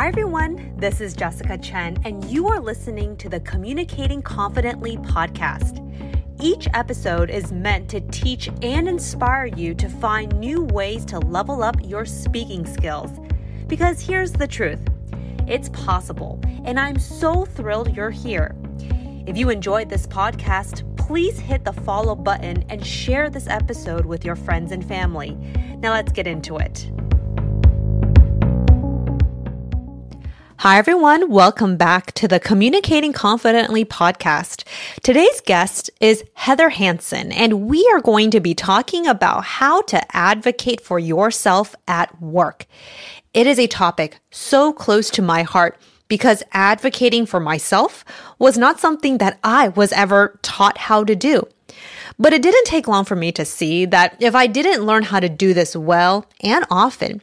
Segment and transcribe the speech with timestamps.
[0.00, 0.72] Hi, everyone.
[0.78, 5.76] This is Jessica Chen, and you are listening to the Communicating Confidently podcast.
[6.40, 11.62] Each episode is meant to teach and inspire you to find new ways to level
[11.62, 13.10] up your speaking skills.
[13.66, 14.80] Because here's the truth
[15.46, 18.56] it's possible, and I'm so thrilled you're here.
[19.26, 24.24] If you enjoyed this podcast, please hit the follow button and share this episode with
[24.24, 25.36] your friends and family.
[25.76, 26.90] Now, let's get into it.
[30.60, 31.30] Hi, everyone.
[31.30, 34.64] Welcome back to the Communicating Confidently podcast.
[35.02, 40.14] Today's guest is Heather Hansen, and we are going to be talking about how to
[40.14, 42.66] advocate for yourself at work.
[43.32, 45.78] It is a topic so close to my heart
[46.08, 48.04] because advocating for myself
[48.38, 51.44] was not something that I was ever taught how to do.
[52.18, 55.20] But it didn't take long for me to see that if I didn't learn how
[55.20, 57.22] to do this well and often,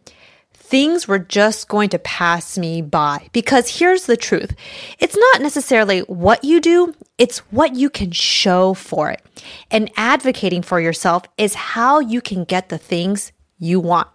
[0.67, 3.29] things were just going to pass me by.
[3.31, 4.53] Because here's the truth
[4.99, 9.21] it's not necessarily what you do, it's what you can show for it.
[9.71, 14.07] And advocating for yourself is how you can get the things you want.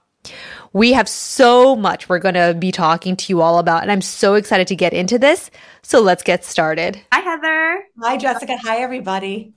[0.73, 4.03] We have so much we're going to be talking to you all about, and I'm
[4.03, 5.51] so excited to get into this.
[5.83, 7.01] So let's get started.
[7.13, 7.85] Hi, Heather.
[8.01, 8.57] Hi, Jessica.
[8.59, 9.53] Hi, everybody.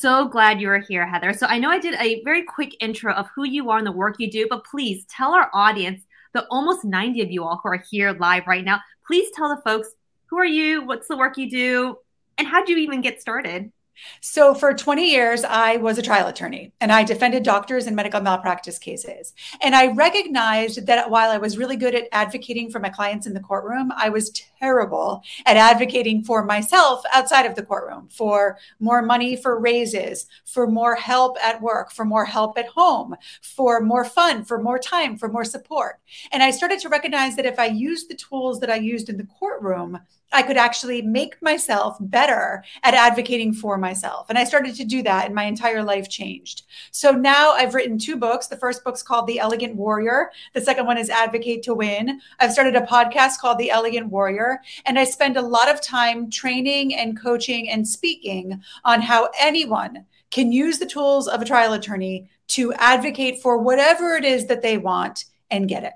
[0.00, 1.32] So glad you are here, Heather.
[1.32, 3.90] So I know I did a very quick intro of who you are and the
[3.90, 6.02] work you do, but please tell our audience,
[6.34, 9.60] the almost 90 of you all who are here live right now, please tell the
[9.62, 9.88] folks
[10.26, 11.96] who are you, what's the work you do,
[12.38, 13.72] and how did you even get started?
[14.20, 18.20] So, for 20 years, I was a trial attorney and I defended doctors in medical
[18.20, 19.34] malpractice cases.
[19.60, 23.34] And I recognized that while I was really good at advocating for my clients in
[23.34, 29.02] the courtroom, I was terrible at advocating for myself outside of the courtroom for more
[29.02, 34.04] money for raises, for more help at work, for more help at home, for more
[34.04, 36.00] fun, for more time, for more support.
[36.32, 39.16] And I started to recognize that if I used the tools that I used in
[39.16, 44.26] the courtroom, I could actually make myself better at advocating for myself.
[44.28, 46.64] And I started to do that, and my entire life changed.
[46.90, 48.46] So now I've written two books.
[48.46, 52.20] The first book's called The Elegant Warrior, the second one is Advocate to Win.
[52.40, 54.47] I've started a podcast called The Elegant Warrior,
[54.86, 60.04] and I spend a lot of time training and coaching and speaking on how anyone
[60.30, 64.62] can use the tools of a trial attorney to advocate for whatever it is that
[64.62, 65.94] they want and get it.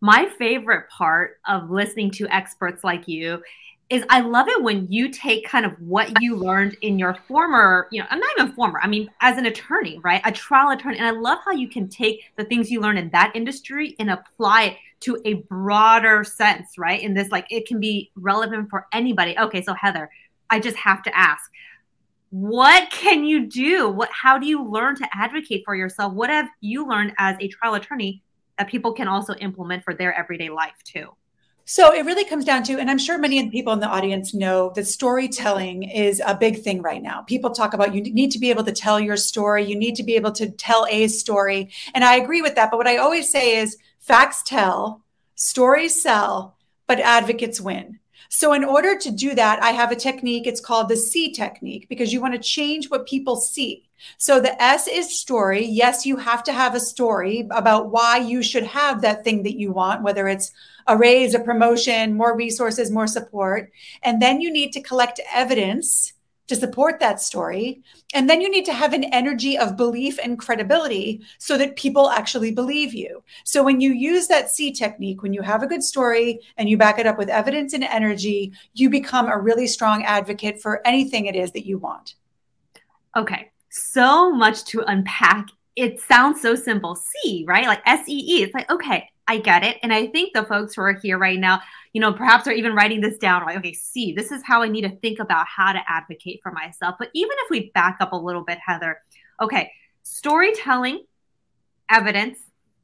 [0.00, 3.42] My favorite part of listening to experts like you
[3.88, 7.86] is I love it when you take kind of what you learned in your former,
[7.92, 10.20] you know, I'm not even former, I mean, as an attorney, right?
[10.24, 10.98] A trial attorney.
[10.98, 14.10] And I love how you can take the things you learn in that industry and
[14.10, 17.00] apply it to a broader sense, right?
[17.00, 19.38] In this, like, it can be relevant for anybody.
[19.38, 20.10] Okay, so Heather,
[20.50, 21.50] I just have to ask
[22.30, 26.48] what can you do what how do you learn to advocate for yourself what have
[26.60, 28.20] you learned as a trial attorney
[28.58, 31.08] that people can also implement for their everyday life too?
[31.68, 34.70] So it really comes down to, and I'm sure many people in the audience know
[34.76, 37.22] that storytelling is a big thing right now.
[37.22, 40.04] People talk about you need to be able to tell your story, you need to
[40.04, 41.70] be able to tell a story.
[41.92, 42.70] And I agree with that.
[42.70, 45.02] But what I always say is facts tell,
[45.34, 46.56] stories sell,
[46.86, 47.98] but advocates win.
[48.28, 50.46] So, in order to do that, I have a technique.
[50.46, 53.88] It's called the SEE technique because you want to change what people see.
[54.16, 55.64] So, the S is story.
[55.64, 59.58] Yes, you have to have a story about why you should have that thing that
[59.58, 60.52] you want, whether it's
[60.86, 63.72] a raise, a promotion, more resources, more support.
[64.02, 66.12] And then you need to collect evidence
[66.46, 67.82] to support that story.
[68.14, 72.10] And then you need to have an energy of belief and credibility so that people
[72.10, 73.22] actually believe you.
[73.44, 76.76] So when you use that SEE technique, when you have a good story and you
[76.76, 81.26] back it up with evidence and energy, you become a really strong advocate for anything
[81.26, 82.14] it is that you want.
[83.16, 83.50] Okay.
[83.70, 85.48] So much to unpack.
[85.74, 86.94] It sounds so simple.
[86.94, 87.66] SEE, right?
[87.66, 88.42] Like S E E.
[88.42, 89.78] It's like, okay, I get it.
[89.82, 91.60] And I think the folks who are here right now,
[91.96, 94.68] you know, perhaps are even writing this down, like, okay, see, this is how I
[94.68, 96.96] need to think about how to advocate for myself.
[96.98, 99.00] But even if we back up a little bit, Heather,
[99.40, 101.06] okay, storytelling,
[101.88, 102.38] evidence,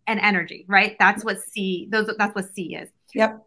[0.06, 0.97] and energy, right?
[0.99, 2.88] That's what SEE, those that's what SEE is.
[3.14, 3.47] Yep.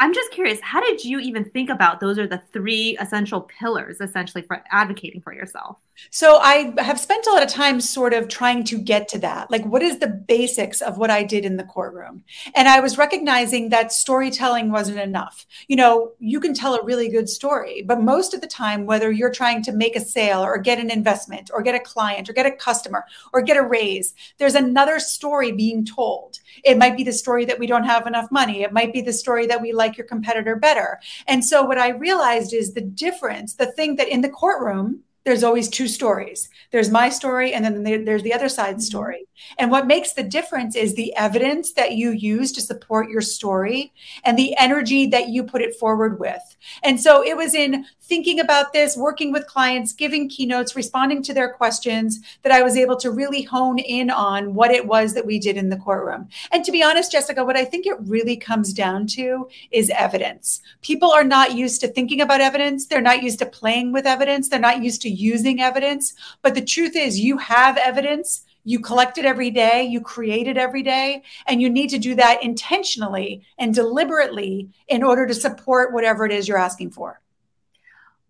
[0.00, 4.00] I'm just curious, how did you even think about those are the three essential pillars
[4.00, 5.76] essentially for advocating for yourself?
[6.08, 9.50] So I have spent a lot of time sort of trying to get to that.
[9.50, 12.24] Like, what is the basics of what I did in the courtroom?
[12.54, 15.44] And I was recognizing that storytelling wasn't enough.
[15.68, 19.12] You know, you can tell a really good story, but most of the time, whether
[19.12, 22.32] you're trying to make a sale or get an investment or get a client or
[22.32, 23.04] get a customer
[23.34, 26.38] or get a raise, there's another story being told.
[26.64, 28.62] It might be the story that we don't have enough money.
[28.62, 31.00] It might be the story that we like your competitor better.
[31.26, 35.44] And so what I realized is the difference, the thing that in the courtroom, there's
[35.44, 36.48] always two stories.
[36.72, 38.90] There's my story, and then there's the other side's mm-hmm.
[38.90, 39.26] story.
[39.58, 43.92] And what makes the difference is the evidence that you use to support your story
[44.24, 46.42] and the energy that you put it forward with.
[46.82, 51.32] And so it was in thinking about this, working with clients, giving keynotes, responding to
[51.32, 55.26] their questions that I was able to really hone in on what it was that
[55.26, 56.28] we did in the courtroom.
[56.50, 60.60] And to be honest, Jessica, what I think it really comes down to is evidence.
[60.82, 64.48] People are not used to thinking about evidence, they're not used to playing with evidence,
[64.48, 66.14] they're not used to using evidence.
[66.42, 70.58] But the truth is, you have evidence you collect it every day, you create it
[70.58, 75.92] every day, and you need to do that intentionally and deliberately in order to support
[75.92, 77.20] whatever it is you're asking for.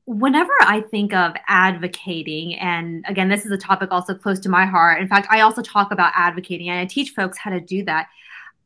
[0.07, 4.67] Whenever I think of advocating, and again, this is a topic also close to my
[4.67, 5.01] heart.
[5.01, 8.09] In fact, I also talk about advocating and I teach folks how to do that.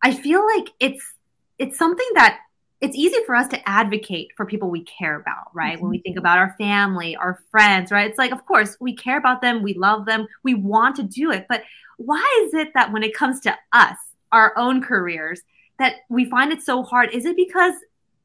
[0.03, 1.05] I feel like it's
[1.59, 2.41] it's something that
[2.85, 5.75] it's easy for us to advocate for people we care about, right?
[5.75, 5.83] Mm-hmm.
[5.83, 8.09] When we think about our family, our friends, right?
[8.09, 11.31] It's like, of course, we care about them, we love them, we want to do
[11.31, 11.47] it.
[11.49, 11.63] But
[11.97, 13.97] why is it that when it comes to us,
[14.33, 15.41] our own careers,
[15.79, 17.11] that we find it so hard?
[17.15, 17.75] Is it because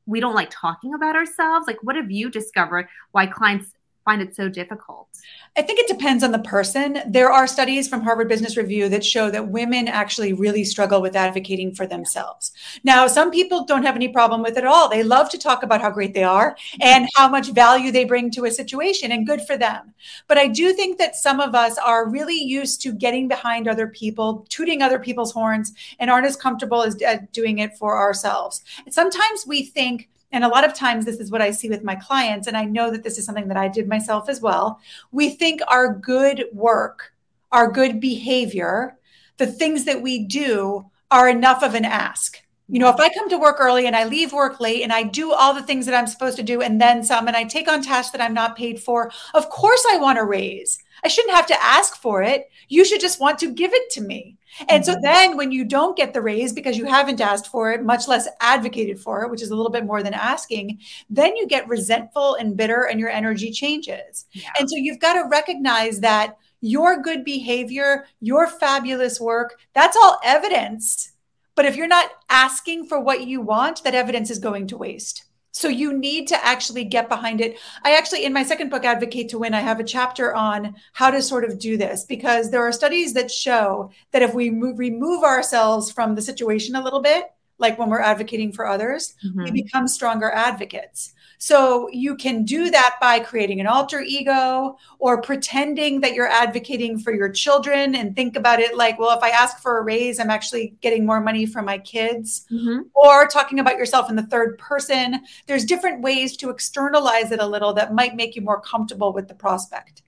[0.06, 1.66] we don't like talking about ourselves?
[1.66, 3.74] Like, what have you discovered why clients
[4.10, 5.08] find it so difficult?
[5.56, 7.00] I think it depends on the person.
[7.08, 11.16] There are studies from Harvard Business Review that show that women actually really struggle with
[11.16, 12.52] advocating for themselves.
[12.84, 14.90] Now, some people don't have any problem with it at all.
[14.90, 18.32] They love to talk about how great they are and how much value they bring
[18.32, 19.94] to a situation, and good for them.
[20.28, 23.88] But I do think that some of us are really used to getting behind other
[23.88, 28.64] people, tooting other people's horns, and aren't as comfortable as uh, doing it for ourselves.
[28.90, 31.96] Sometimes we think, and a lot of times this is what I see with my
[31.96, 34.80] clients, and I know that this is something that I did myself as well.
[35.12, 37.14] We think our good work,
[37.52, 38.98] our good behavior,
[39.38, 42.40] the things that we do are enough of an ask.
[42.68, 45.02] You know, if I come to work early and I leave work late and I
[45.02, 47.68] do all the things that I'm supposed to do and then some and I take
[47.68, 50.78] on tasks that I'm not paid for, of course I want a raise.
[51.04, 52.48] I shouldn't have to ask for it.
[52.68, 54.38] You should just want to give it to me.
[54.68, 55.02] And so mm-hmm.
[55.02, 58.28] then when you don't get the raise because you haven't asked for it, much less
[58.42, 60.80] advocated for it, which is a little bit more than asking,
[61.10, 64.26] then you get resentful and bitter and your energy changes.
[64.32, 64.50] Yeah.
[64.60, 70.20] And so you've got to recognize that your good behavior, your fabulous work, that's all
[70.24, 71.14] evidence.
[71.56, 75.26] But if you're not asking for what you want, that evidence is going to waste.
[75.60, 77.60] So you need to actually get behind it.
[77.84, 81.12] I actually, in my second book, Advocate to Win, I have a chapter on how
[81.12, 84.80] to sort of do this because there are studies that show that if we move,
[84.80, 87.26] remove ourselves from the situation a little bit,
[87.58, 89.44] like when we're advocating for others, mm-hmm.
[89.44, 91.14] we become stronger advocates.
[91.42, 97.00] So you can do that by creating an alter ego or pretending that you're advocating
[97.00, 100.20] for your children and think about it like, well, if I ask for a raise,
[100.20, 102.46] I'm actually getting more money for my kids.
[102.52, 102.82] Mm-hmm.
[102.94, 105.22] Or talking about yourself in the third person.
[105.48, 109.30] There's different ways to externalize it a little that might make you more comfortable with
[109.30, 110.04] the prospect.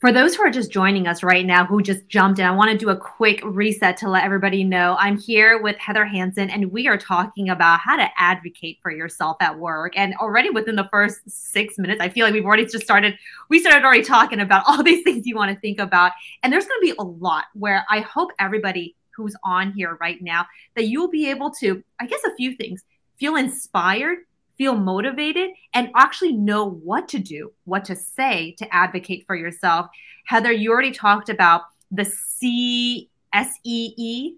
[0.00, 2.70] For those who are just joining us right now, who just jumped in, I want
[2.70, 6.72] to do a quick reset to let everybody know I'm here with Heather Hansen, and
[6.72, 9.92] we are talking about how to advocate for yourself at work.
[9.96, 13.18] And already within the first six minutes, I feel like we've already just started,
[13.50, 16.12] we started already talking about all these things you want to think about.
[16.42, 20.22] And there's going to be a lot where I hope everybody who's on here right
[20.22, 22.84] now that you'll be able to, I guess, a few things
[23.18, 24.20] feel inspired
[24.60, 29.86] feel motivated and actually know what to do, what to say to advocate for yourself.
[30.26, 34.34] Heather, you already talked about the SEE S E E.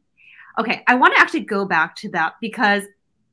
[0.60, 2.84] Okay, I want to actually go back to that because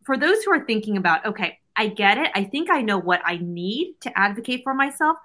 [0.04, 2.32] for those who are thinking about, okay, I get it.
[2.34, 5.16] I think I know what I need to advocate for myself,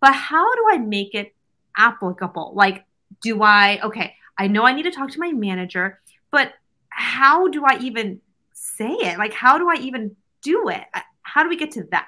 [0.00, 1.34] but how do I make it
[1.74, 2.52] applicable?
[2.54, 2.84] Like,
[3.22, 6.52] do I, okay, I know I need to talk to my manager, but
[6.90, 8.20] how do I even
[8.52, 9.16] say it?
[9.16, 10.84] Like, how do I even do it?
[11.24, 12.06] How do we get to that?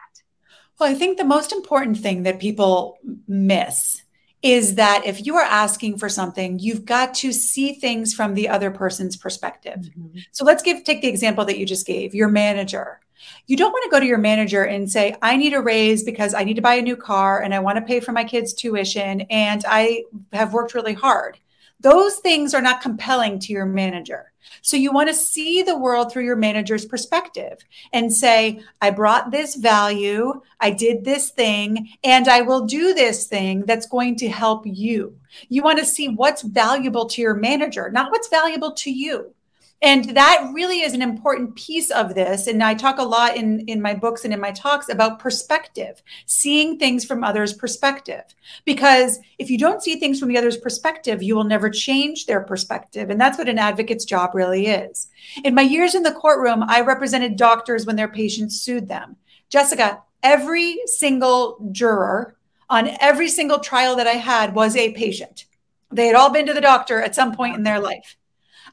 [0.78, 4.02] Well, I think the most important thing that people miss
[4.42, 8.48] is that if you are asking for something, you've got to see things from the
[8.48, 9.90] other person's perspective.
[9.98, 10.18] Mm-hmm.
[10.30, 13.00] So let's give take the example that you just gave, your manager.
[13.46, 16.34] You don't want to go to your manager and say, I need a raise because
[16.34, 18.52] I need to buy a new car and I want to pay for my kids'
[18.52, 21.38] tuition and I have worked really hard.
[21.80, 24.32] Those things are not compelling to your manager.
[24.62, 27.58] So you want to see the world through your manager's perspective
[27.92, 33.26] and say, I brought this value, I did this thing, and I will do this
[33.26, 35.16] thing that's going to help you.
[35.48, 39.34] You want to see what's valuable to your manager, not what's valuable to you
[39.82, 42.46] and that really is an important piece of this.
[42.46, 46.02] And i talk a lot in in my books and in my talks about perspective
[46.26, 48.24] seeing things from others perspective.
[48.64, 52.40] Because if you don't see things from the other's perspective you will never change their
[52.40, 53.10] perspective.
[53.10, 55.08] And that's what an advocate's job really is.
[55.44, 59.16] In my years in the courtroom i represented doctors when their patients sued them.
[59.50, 62.36] Jessica every single juror
[62.68, 65.44] on every single trial that I had was a patient.
[65.92, 68.16] They had all been to the doctor at some point in their life.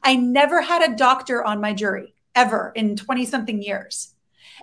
[0.04, 4.14] I never had a doctor on my jury ever in 20 something years.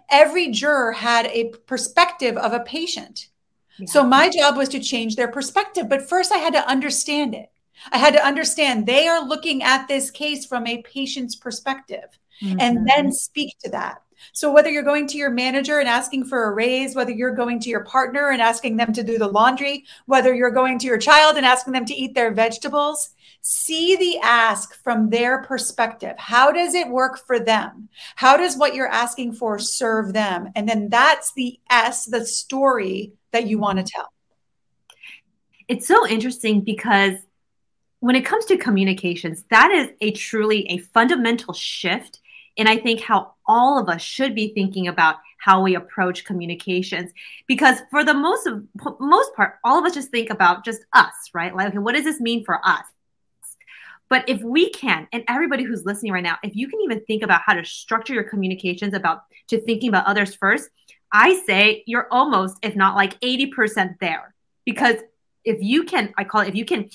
[0.09, 3.27] Every juror had a perspective of a patient.
[3.77, 3.87] Yeah.
[3.87, 5.89] So my job was to change their perspective.
[5.89, 7.49] But first, I had to understand it.
[7.91, 12.59] I had to understand they are looking at this case from a patient's perspective mm-hmm.
[12.59, 14.01] and then speak to that.
[14.33, 17.59] So, whether you're going to your manager and asking for a raise, whether you're going
[17.61, 20.99] to your partner and asking them to do the laundry, whether you're going to your
[20.99, 26.15] child and asking them to eat their vegetables, see the ask from their perspective.
[26.17, 27.89] How does it work for them?
[28.15, 30.49] How does what you're asking for serve them?
[30.55, 34.13] And then that's the S, the story that you want to tell.
[35.67, 37.15] It's so interesting because
[37.99, 42.19] when it comes to communications, that is a truly a fundamental shift
[42.57, 47.11] and I think how all of us should be thinking about how we approach communications
[47.47, 48.63] because for the most of
[48.99, 52.03] most part all of us just think about just us right like okay what does
[52.03, 52.85] this mean for us
[54.11, 57.23] but if we can and everybody who's listening right now if you can even think
[57.23, 60.69] about how to structure your communications about to thinking about others first
[61.11, 64.97] i say you're almost if not like 80% there because
[65.43, 66.89] if you can i call it if you can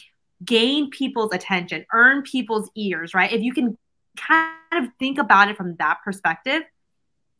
[0.44, 3.76] gain people's attention earn people's ears right if you can
[4.16, 6.62] kind of think about it from that perspective,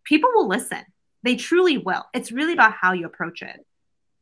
[0.04, 0.82] people will listen.
[1.22, 2.04] They truly will.
[2.14, 3.64] It's really about how you approach it.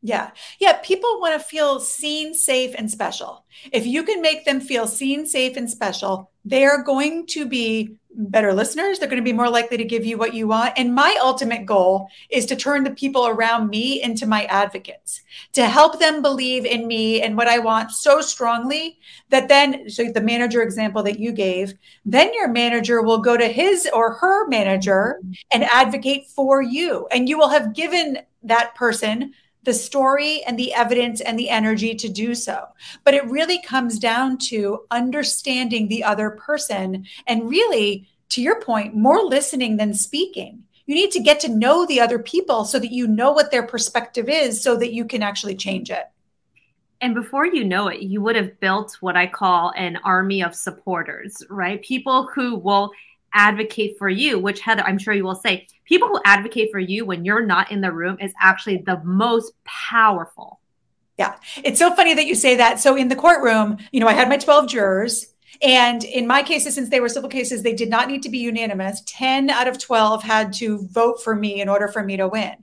[0.06, 0.32] Yeah.
[0.60, 0.74] Yeah.
[0.82, 3.46] People want to feel seen, safe, and special.
[3.72, 7.96] If you can make them feel seen, safe, and special, they are going to be
[8.14, 8.98] better listeners.
[8.98, 10.74] They're going to be more likely to give you what you want.
[10.76, 15.22] And my ultimate goal is to turn the people around me into my advocates,
[15.54, 18.98] to help them believe in me and what I want so strongly
[19.30, 21.72] that then, so the manager example that you gave,
[22.04, 25.18] then your manager will go to his or her manager
[25.50, 27.08] and advocate for you.
[27.10, 29.32] And you will have given that person
[29.64, 32.66] the story and the evidence and the energy to do so.
[33.02, 38.94] But it really comes down to understanding the other person and really, to your point,
[38.94, 40.62] more listening than speaking.
[40.86, 43.66] You need to get to know the other people so that you know what their
[43.66, 46.04] perspective is so that you can actually change it.
[47.00, 50.54] And before you know it, you would have built what I call an army of
[50.54, 51.82] supporters, right?
[51.82, 52.92] People who will
[53.34, 57.04] advocate for you, which Heather, I'm sure you will say, people who advocate for you
[57.04, 60.60] when you're not in the room is actually the most powerful.
[61.18, 61.36] Yeah.
[61.62, 62.80] It's so funny that you say that.
[62.80, 65.26] So in the courtroom, you know, I had my 12 jurors.
[65.62, 68.38] And in my cases, since they were civil cases, they did not need to be
[68.38, 69.02] unanimous.
[69.06, 72.54] 10 out of 12 had to vote for me in order for me to win.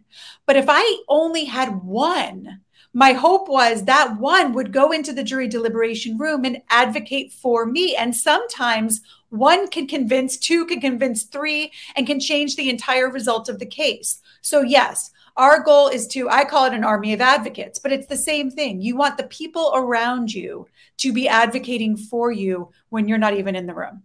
[0.45, 2.61] But if I only had one,
[2.93, 7.65] my hope was that one would go into the jury deliberation room and advocate for
[7.65, 7.95] me.
[7.95, 8.99] And sometimes
[9.31, 13.65] one can convince, two can convince three, and can change the entire result of the
[13.65, 14.21] case.
[14.41, 18.07] So, yes, our goal is to, I call it an army of advocates, but it's
[18.07, 18.81] the same thing.
[18.81, 23.55] You want the people around you to be advocating for you when you're not even
[23.55, 24.03] in the room.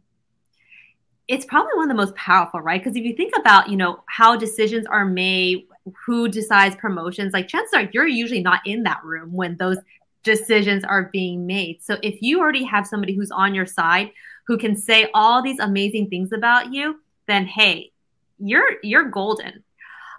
[1.26, 2.80] It's probably one of the most powerful, right?
[2.80, 5.66] Because if you think about, you know, how decisions are made,
[6.06, 9.78] who decides promotions, like chances are you're usually not in that room when those
[10.22, 11.82] decisions are being made.
[11.82, 14.12] So if you already have somebody who's on your side
[14.46, 17.92] who can say all these amazing things about you, then hey,
[18.38, 19.64] you're you're golden.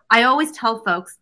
[0.10, 1.18] I always tell folks,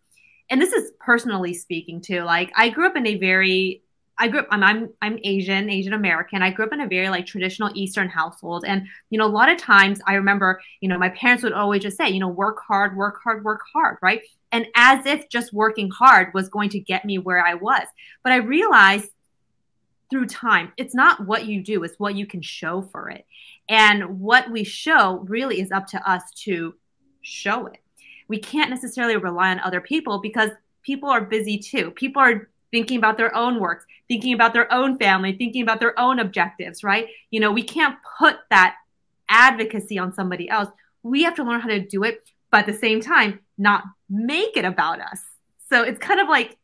[0.50, 3.82] and this is personally speaking too, like I grew up in a very
[4.18, 6.42] I grew up I'm, I'm I'm Asian, Asian American.
[6.42, 8.64] I grew up in a very like traditional Eastern household.
[8.66, 11.82] And you know, a lot of times I remember, you know, my parents would always
[11.82, 14.22] just say, you know, work hard, work hard, work hard, right?
[14.52, 17.86] And as if just working hard was going to get me where I was.
[18.22, 19.10] But I realized
[20.10, 20.72] through time.
[20.76, 23.26] It's not what you do, it's what you can show for it.
[23.68, 26.74] And what we show really is up to us to
[27.22, 27.78] show it.
[28.28, 30.50] We can't necessarily rely on other people because
[30.82, 31.90] people are busy too.
[31.92, 35.98] People are thinking about their own works, thinking about their own family, thinking about their
[35.98, 37.08] own objectives, right?
[37.30, 38.76] You know, we can't put that
[39.28, 40.68] advocacy on somebody else.
[41.02, 44.56] We have to learn how to do it, but at the same time, not make
[44.56, 45.20] it about us.
[45.68, 46.56] So it's kind of like,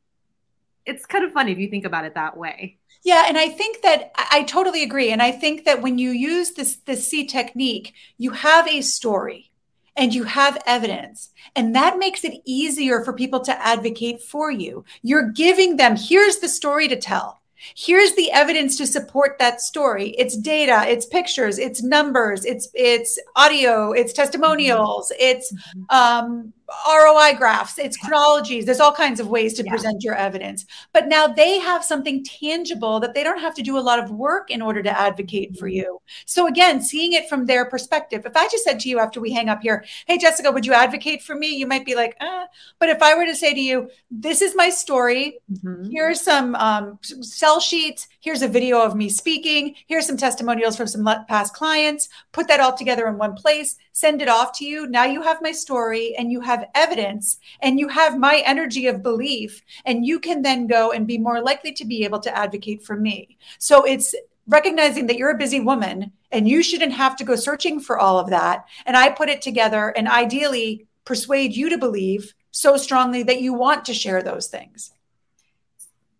[0.86, 2.78] it's kind of funny if you think about it that way.
[3.04, 5.10] Yeah, and I think that I totally agree.
[5.10, 9.50] And I think that when you use this this SEE technique, you have a story
[9.96, 11.30] and you have evidence.
[11.54, 14.84] And that makes it easier for people to advocate for you.
[15.02, 17.42] You're giving them, here's the story to tell.
[17.76, 20.10] Here's the evidence to support that story.
[20.18, 25.82] It's data, it's pictures, it's numbers, it's it's audio, it's testimonials, it's mm-hmm.
[25.96, 26.52] um,
[26.88, 28.64] ROI graphs, it's chronologies.
[28.64, 29.70] There's all kinds of ways to yeah.
[29.70, 30.66] present your evidence.
[30.92, 34.10] But now they have something tangible that they don't have to do a lot of
[34.10, 35.76] work in order to advocate for mm-hmm.
[35.76, 36.02] you.
[36.26, 38.26] So again, seeing it from their perspective.
[38.26, 40.72] If I just said to you after we hang up here, "Hey Jessica, would you
[40.72, 42.46] advocate for me?" You might be like, "Uh."
[42.78, 45.38] But if I were to say to you, "This is my story.
[45.52, 45.90] Mm-hmm.
[45.90, 48.08] Here's some um, sell sheets.
[48.22, 49.74] Here's a video of me speaking.
[49.88, 52.08] Here's some testimonials from some past clients.
[52.30, 53.74] Put that all together in one place.
[53.90, 54.86] Send it off to you.
[54.86, 59.02] Now you have my story, and you have evidence, and you have my energy of
[59.02, 62.84] belief, and you can then go and be more likely to be able to advocate
[62.84, 63.38] for me.
[63.58, 64.14] So it's
[64.46, 68.20] recognizing that you're a busy woman and you shouldn't have to go searching for all
[68.20, 68.66] of that.
[68.86, 73.52] And I put it together and ideally persuade you to believe so strongly that you
[73.52, 74.92] want to share those things.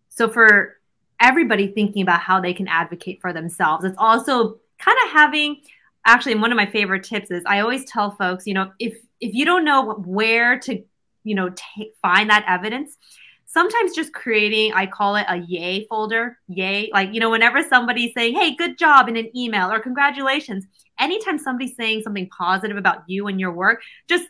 [0.09, 0.77] So, for
[1.19, 5.61] everybody thinking about how they can advocate for themselves, it's also kind of having
[6.05, 9.33] actually one of my favorite tips is I always tell folks, you know, if if
[9.33, 10.83] you don't know where to,
[11.23, 12.97] you know, take, find that evidence,
[13.45, 16.89] sometimes just creating, I call it a yay folder, yay.
[16.91, 20.65] Like, you know, whenever somebody's saying, hey, good job in an email or congratulations,
[20.99, 24.25] anytime somebody's saying something positive about you and your work, just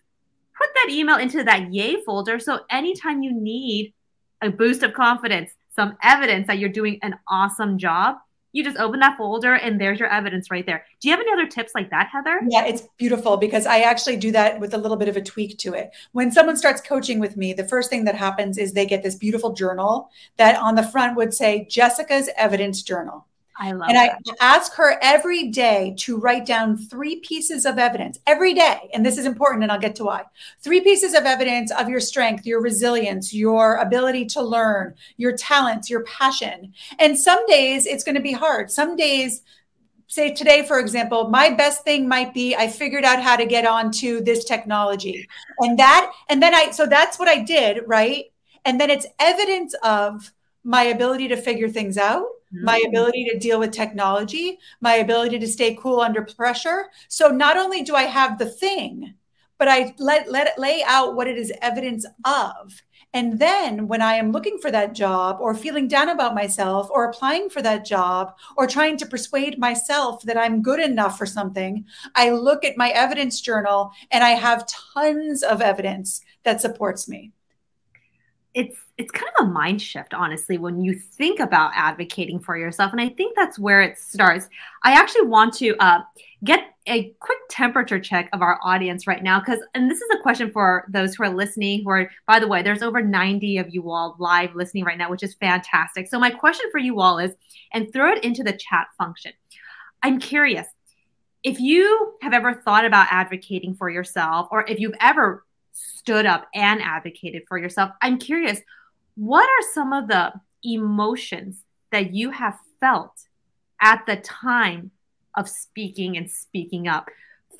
[0.56, 2.38] put that email into that yay folder.
[2.38, 3.94] So anytime you need
[4.42, 8.18] a boost of confidence, some evidence that you're doing an awesome job,
[8.54, 10.86] you just open that folder and there's your evidence right there.
[11.00, 12.40] Do you have any other tips like that, Heather?
[12.48, 15.58] Yeah, it's beautiful because I actually do that with a little bit of a tweak
[15.60, 15.90] to it.
[16.12, 19.16] When someone starts coaching with me, the first thing that happens is they get this
[19.16, 23.26] beautiful journal that on the front would say Jessica's evidence journal.
[23.58, 24.20] I love and that.
[24.42, 28.90] I ask her every day to write down three pieces of evidence every day.
[28.94, 30.24] And this is important, and I'll get to why.
[30.62, 35.90] Three pieces of evidence of your strength, your resilience, your ability to learn, your talents,
[35.90, 36.74] your passion.
[37.00, 38.72] And some days it's going to be hard.
[38.72, 39.44] Some days,
[40.08, 43.68] say today, for example, my best thing might be I figured out how to get
[43.68, 45.28] onto this technology.
[45.60, 48.26] And that, and then I, so that's what I did, right?
[48.66, 50.32] And then it's evidence of
[50.64, 52.26] my ability to figure things out
[52.62, 52.88] my mm.
[52.90, 56.86] ability to deal with technology, my ability to stay cool under pressure.
[57.08, 59.16] So not only do I have the thing,
[59.58, 62.84] but I let let it lay out what it is evidence of.
[63.16, 67.06] And then when I am looking for that job or feeling down about myself or
[67.06, 71.86] applying for that job or trying to persuade myself that I'm good enough for something,
[72.16, 77.32] I look at my evidence journal and I have tons of evidence that supports me
[78.54, 82.92] it's it's kind of a mind shift honestly when you think about advocating for yourself
[82.92, 84.48] and i think that's where it starts.
[84.84, 86.02] I actually want to uh,
[86.44, 90.22] get a quick temperature check of our audience right now because and this is a
[90.22, 93.74] question for those who are listening who are by the way there's over 90 of
[93.74, 96.08] you all live listening right now which is fantastic.
[96.08, 97.32] So my question for you all is
[97.72, 99.32] and throw it into the chat function.
[100.02, 100.68] I'm curious
[101.44, 106.48] if you have ever thought about advocating for yourself or if you've ever stood up
[106.54, 107.92] and advocated for yourself.
[108.02, 108.60] I'm curious,
[109.16, 110.34] what are some of the
[110.64, 113.28] emotions that you have felt
[113.82, 114.92] at the time
[115.36, 117.10] of speaking and speaking up?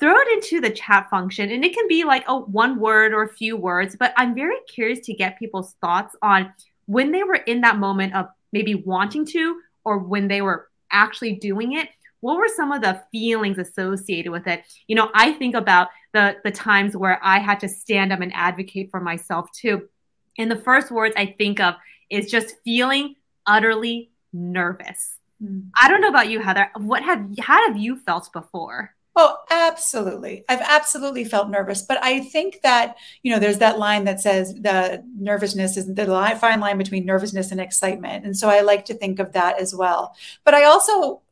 [0.00, 3.22] Throw it into the chat function, and it can be like a one word or
[3.22, 6.52] a few words, but I'm very curious to get people's thoughts on
[6.86, 11.34] when they were in that moment of maybe wanting to or when they were actually
[11.34, 11.88] doing it
[12.20, 16.36] what were some of the feelings associated with it you know i think about the
[16.44, 19.86] the times where i had to stand up and advocate for myself too
[20.38, 21.74] and the first words i think of
[22.08, 23.14] is just feeling
[23.46, 25.68] utterly nervous mm.
[25.78, 30.44] i don't know about you heather what have how have you felt before Oh, absolutely.
[30.48, 34.52] I've absolutely felt nervous, but I think that, you know, there's that line that says
[34.54, 38.24] the nervousness is the fine line between nervousness and excitement.
[38.24, 40.16] And so I like to think of that as well.
[40.44, 41.22] But I also,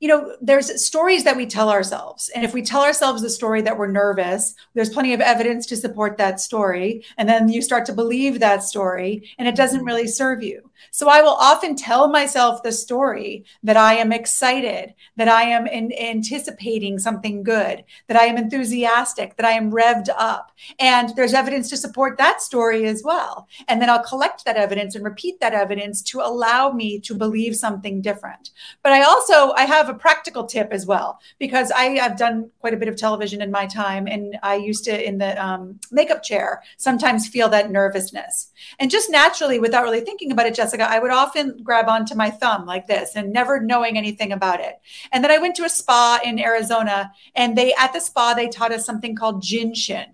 [0.00, 2.30] you know, there's stories that we tell ourselves.
[2.34, 5.76] And if we tell ourselves the story that we're nervous, there's plenty of evidence to
[5.76, 7.04] support that story.
[7.18, 10.69] And then you start to believe that story and it doesn't really serve you.
[10.90, 15.66] So I will often tell myself the story that I am excited, that I am
[15.66, 20.52] in, anticipating something good, that I am enthusiastic, that I am revved up.
[20.78, 23.48] And there's evidence to support that story as well.
[23.68, 27.56] And then I'll collect that evidence and repeat that evidence to allow me to believe
[27.56, 28.50] something different.
[28.82, 32.74] But I also I have a practical tip as well because I have done quite
[32.74, 36.22] a bit of television in my time, and I used to in the um, makeup
[36.22, 41.10] chair sometimes feel that nervousness, and just naturally without really thinking about it, I would
[41.10, 44.80] often grab onto my thumb like this and never knowing anything about it.
[45.12, 48.48] And then I went to a spa in Arizona, and they at the spa they
[48.48, 50.06] taught us something called Jinshin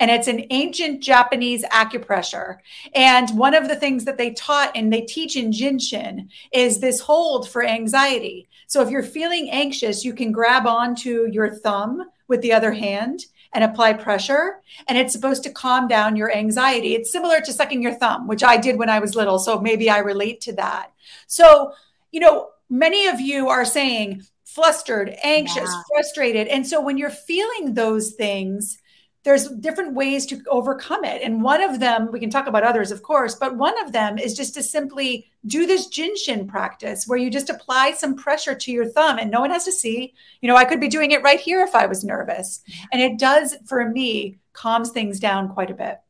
[0.00, 2.58] and it's an ancient Japanese acupressure.
[2.94, 7.00] And one of the things that they taught and they teach in Jinshin is this
[7.00, 8.48] hold for anxiety.
[8.66, 13.26] So if you're feeling anxious, you can grab onto your thumb with the other hand
[13.52, 14.60] and apply pressure.
[14.86, 16.94] And it's supposed to calm down your anxiety.
[16.94, 19.38] It's similar to sucking your thumb, which I did when I was little.
[19.38, 20.92] So maybe I relate to that.
[21.26, 21.72] So,
[22.10, 25.82] you know, many of you are saying flustered, anxious, yeah.
[25.88, 26.48] frustrated.
[26.48, 28.78] And so when you're feeling those things,
[29.24, 31.22] there's different ways to overcome it.
[31.22, 34.16] And one of them, we can talk about others, of course, but one of them
[34.16, 38.72] is just to simply do this Jinshin practice where you just apply some pressure to
[38.72, 40.14] your thumb and no one has to see.
[40.40, 42.62] You know, I could be doing it right here if I was nervous.
[42.92, 46.00] And it does, for me, calms things down quite a bit.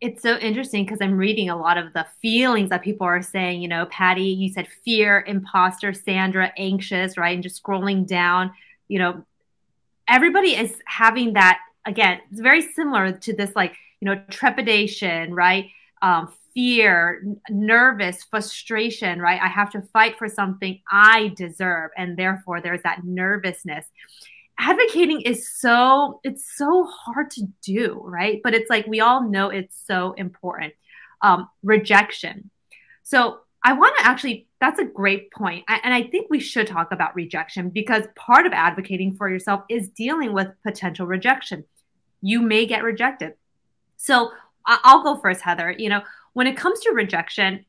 [0.00, 3.60] It's so interesting because I'm reading a lot of the feelings that people are saying.
[3.62, 7.34] You know, Patty, you said fear, imposter, Sandra, anxious, right?
[7.34, 8.52] And just scrolling down,
[8.88, 9.24] you know,
[10.08, 15.66] everybody is having that again, it's very similar to this, like, you know, trepidation, right?
[16.02, 19.40] Um, fear, n- nervous, frustration, right?
[19.40, 21.90] I have to fight for something I deserve.
[21.96, 23.86] And therefore, there's that nervousness.
[24.58, 28.40] Advocating is so, it's so hard to do, right?
[28.42, 30.74] But it's like we all know it's so important.
[31.22, 32.50] Um, rejection.
[33.02, 35.64] So I want to actually, that's a great point.
[35.68, 39.62] I, and I think we should talk about rejection because part of advocating for yourself
[39.68, 41.64] is dealing with potential rejection
[42.26, 43.34] you may get rejected.
[43.96, 44.32] So
[44.66, 45.70] I'll go first, Heather.
[45.70, 47.64] You know, when it comes to rejection,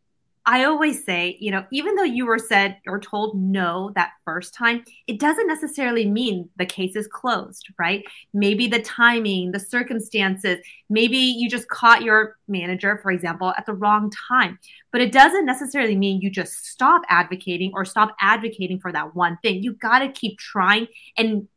[0.48, 4.56] I always say, you know, even though you were said or told no that first
[4.56, 8.04] time, it doesn't necessarily mean the case is closed, right?
[8.34, 10.58] Maybe the timing, the circumstances,
[10.90, 14.58] maybe you just caught your manager, for example, at the wrong time.
[14.92, 19.38] But it doesn't necessarily mean you just stop advocating or stop advocating for that one
[19.44, 19.62] thing.
[19.62, 21.48] You got to keep trying and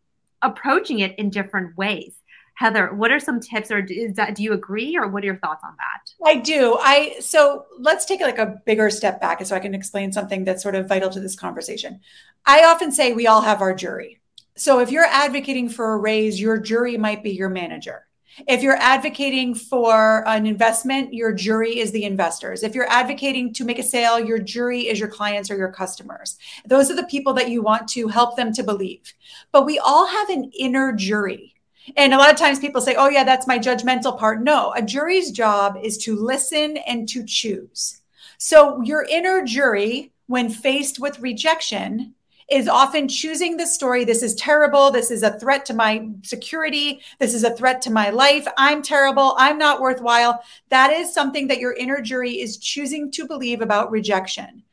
[0.42, 2.19] approaching it in different ways.
[2.60, 5.38] Heather, what are some tips or is that do you agree or what are your
[5.38, 6.28] thoughts on that?
[6.28, 6.76] I do.
[6.78, 10.62] I so let's take like a bigger step back so I can explain something that's
[10.62, 12.00] sort of vital to this conversation.
[12.44, 14.20] I often say we all have our jury.
[14.56, 18.06] So if you're advocating for a raise, your jury might be your manager.
[18.46, 22.62] If you're advocating for an investment, your jury is the investors.
[22.62, 26.36] If you're advocating to make a sale, your jury is your clients or your customers.
[26.66, 29.14] Those are the people that you want to help them to believe.
[29.50, 31.49] But we all have an inner jury
[31.96, 34.42] and a lot of times people say, oh, yeah, that's my judgmental part.
[34.42, 38.00] No, a jury's job is to listen and to choose.
[38.38, 42.14] So your inner jury, when faced with rejection,
[42.50, 44.04] is often choosing the story.
[44.04, 44.90] This is terrible.
[44.90, 47.00] This is a threat to my security.
[47.18, 48.46] This is a threat to my life.
[48.58, 49.34] I'm terrible.
[49.38, 50.42] I'm not worthwhile.
[50.68, 54.64] That is something that your inner jury is choosing to believe about rejection.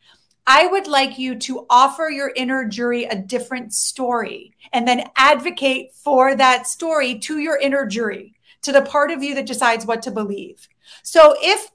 [0.47, 5.93] I would like you to offer your inner jury a different story and then advocate
[5.93, 10.01] for that story to your inner jury, to the part of you that decides what
[10.03, 10.69] to believe.
[11.03, 11.69] So if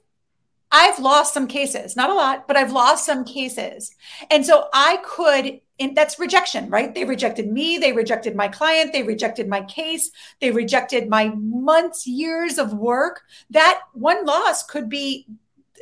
[0.71, 3.95] I've lost some cases, not a lot, but I've lost some cases.
[4.31, 6.95] And so I could, and that's rejection, right?
[6.95, 7.77] They rejected me.
[7.77, 8.91] They rejected my client.
[8.91, 10.09] They rejected my case.
[10.41, 13.21] They rejected my months, years of work.
[13.51, 15.27] That one loss could be,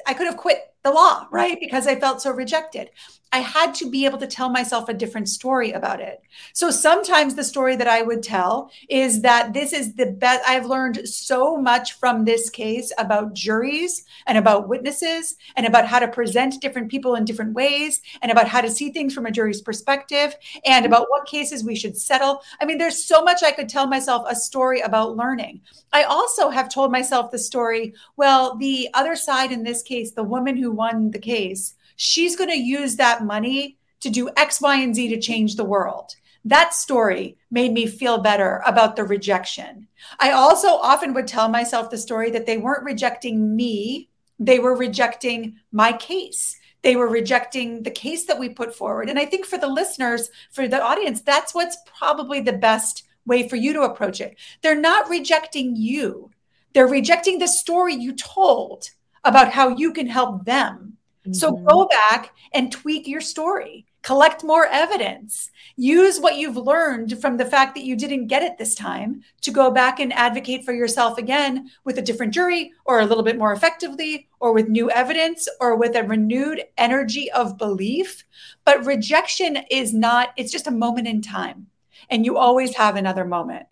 [0.05, 1.59] I could have quit the law, right?
[1.59, 2.89] Because I felt so rejected.
[3.33, 6.21] I had to be able to tell myself a different story about it.
[6.53, 10.41] So sometimes the story that I would tell is that this is the best.
[10.45, 15.99] I've learned so much from this case about juries and about witnesses and about how
[15.99, 19.31] to present different people in different ways and about how to see things from a
[19.31, 22.41] jury's perspective and about what cases we should settle.
[22.59, 25.61] I mean, there's so much I could tell myself a story about learning.
[25.93, 30.23] I also have told myself the story well, the other side in this case, the
[30.23, 34.95] woman won the case, she's going to use that money to do X, Y, and
[34.95, 36.15] Z to change the world.
[36.43, 39.87] That story made me feel better about the rejection.
[40.19, 44.75] I also often would tell myself the story that they weren't rejecting me, they were
[44.75, 46.57] rejecting my case.
[46.81, 49.07] They were rejecting the case that we put forward.
[49.07, 53.47] And I think for the listeners, for the audience, that's what's probably the best way
[53.47, 54.35] for you to approach it.
[54.63, 56.31] They're not rejecting you,
[56.73, 58.89] they're rejecting the story you told
[59.23, 60.97] about how you can help them.
[61.21, 61.33] Mm-hmm.
[61.33, 67.37] So go back and tweak your story, collect more evidence, use what you've learned from
[67.37, 70.73] the fact that you didn't get it this time to go back and advocate for
[70.73, 74.89] yourself again with a different jury or a little bit more effectively or with new
[74.89, 78.23] evidence or with a renewed energy of belief.
[78.65, 81.67] But rejection is not, it's just a moment in time.
[82.09, 83.67] And you always have another moment.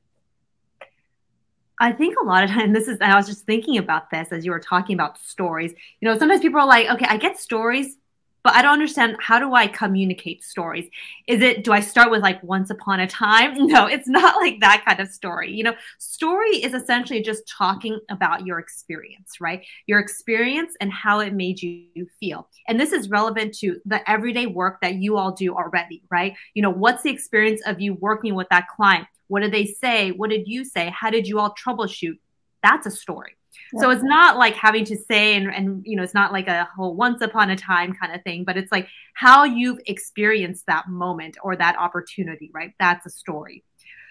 [1.80, 4.46] I think a lot of time this is I was just thinking about this as
[4.46, 5.74] you were talking about stories.
[6.02, 7.96] You know, sometimes people are like, okay, I get stories,
[8.44, 10.90] but I don't understand how do I communicate stories?
[11.28, 13.56] Is it do I start with like once upon a time?
[13.70, 15.52] No, it's not like that kind of story.
[15.52, 19.66] You know, story is essentially just talking about your experience, right?
[19.88, 22.48] Your experience and how it made you feel.
[22.68, 26.34] And this is relevant to the everyday work that you all do already, right?
[26.54, 29.08] You know, what's the experience of you working with that client?
[29.30, 30.12] What did they say?
[30.12, 30.94] What did you say?
[30.94, 32.20] How did you all troubleshoot?
[32.62, 33.38] That's a story.
[33.74, 33.82] Yeah.
[33.82, 36.68] So it's not like having to say, and, and, you know, it's not like a
[36.76, 40.90] whole once upon a time kind of thing, but it's like how you've experienced that
[40.90, 42.74] moment or that opportunity, right?
[42.80, 43.64] That's a story.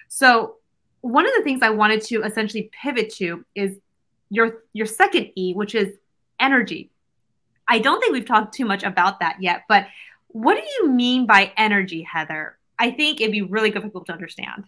[0.09, 0.57] So
[1.01, 3.79] one of the things I wanted to essentially pivot to is
[4.31, 5.95] your your second E, which is
[6.39, 6.91] energy.
[7.67, 9.87] I don't think we've talked too much about that yet, but
[10.29, 12.59] what do you mean by energy, Heather?
[12.79, 14.65] I think it'd be really good for people to understand.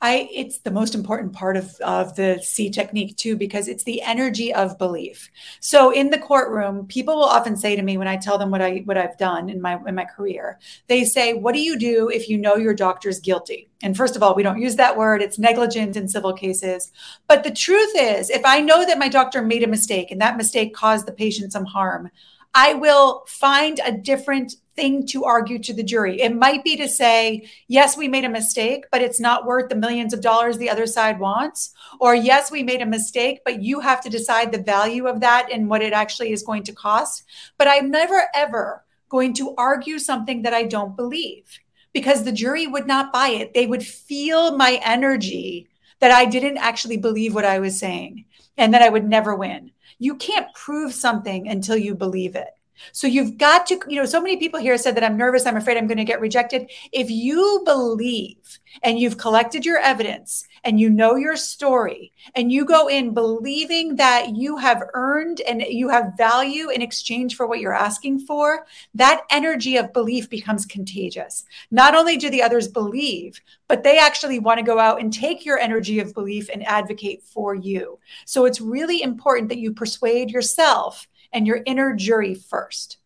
[0.00, 4.02] I it's the most important part of, of the SEE technique too, because it's the
[4.02, 5.30] energy of belief.
[5.60, 8.62] So in the courtroom, people will often say to me when I tell them what
[8.62, 12.08] I what I've done in my in my career, they say, What do you do
[12.08, 13.68] if you know your doctor's guilty?
[13.82, 15.22] And first of all, we don't use that word.
[15.22, 16.92] It's negligent in civil cases.
[17.28, 20.36] But the truth is, if I know that my doctor made a mistake and that
[20.36, 22.10] mistake caused the patient some harm,
[22.58, 26.22] I will find a different thing to argue to the jury.
[26.22, 29.74] It might be to say, yes, we made a mistake, but it's not worth the
[29.74, 31.74] millions of dollars the other side wants.
[32.00, 35.52] Or, yes, we made a mistake, but you have to decide the value of that
[35.52, 37.24] and what it actually is going to cost.
[37.58, 41.60] But I'm never, ever going to argue something that I don't believe
[41.92, 43.52] because the jury would not buy it.
[43.52, 45.68] They would feel my energy
[46.00, 48.24] that I didn't actually believe what I was saying
[48.56, 49.72] and that I would never win.
[49.98, 52.55] You can't prove something until you believe it.
[52.92, 55.56] So you've got to, you know, so many people here said that I'm nervous, I'm
[55.56, 56.70] afraid I'm going to get rejected.
[56.92, 62.64] If you believe and you've collected your evidence and you know your story and you
[62.64, 67.60] go in believing that you have earned and you have value in exchange for what
[67.60, 71.44] you're asking for, that energy of belief becomes contagious.
[71.70, 75.44] Not only do the others believe, but they actually want to go out and take
[75.44, 77.98] your energy of belief and advocate for you.
[78.24, 82.96] So it's really important that you persuade yourself and your inner jury first.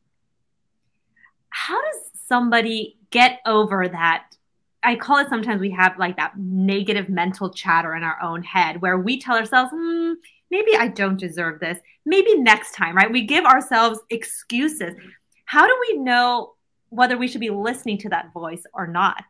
[1.48, 4.36] How does somebody get over that?
[4.84, 8.80] I call it sometimes we have like that negative mental chatter in our own head
[8.80, 10.12] where we tell ourselves, hmm,
[10.48, 11.80] maybe I don't deserve this.
[12.06, 13.10] Maybe next time, right?
[13.10, 14.94] We give ourselves excuses.
[15.44, 16.54] How do we know
[16.90, 19.24] whether we should be listening to that voice or not?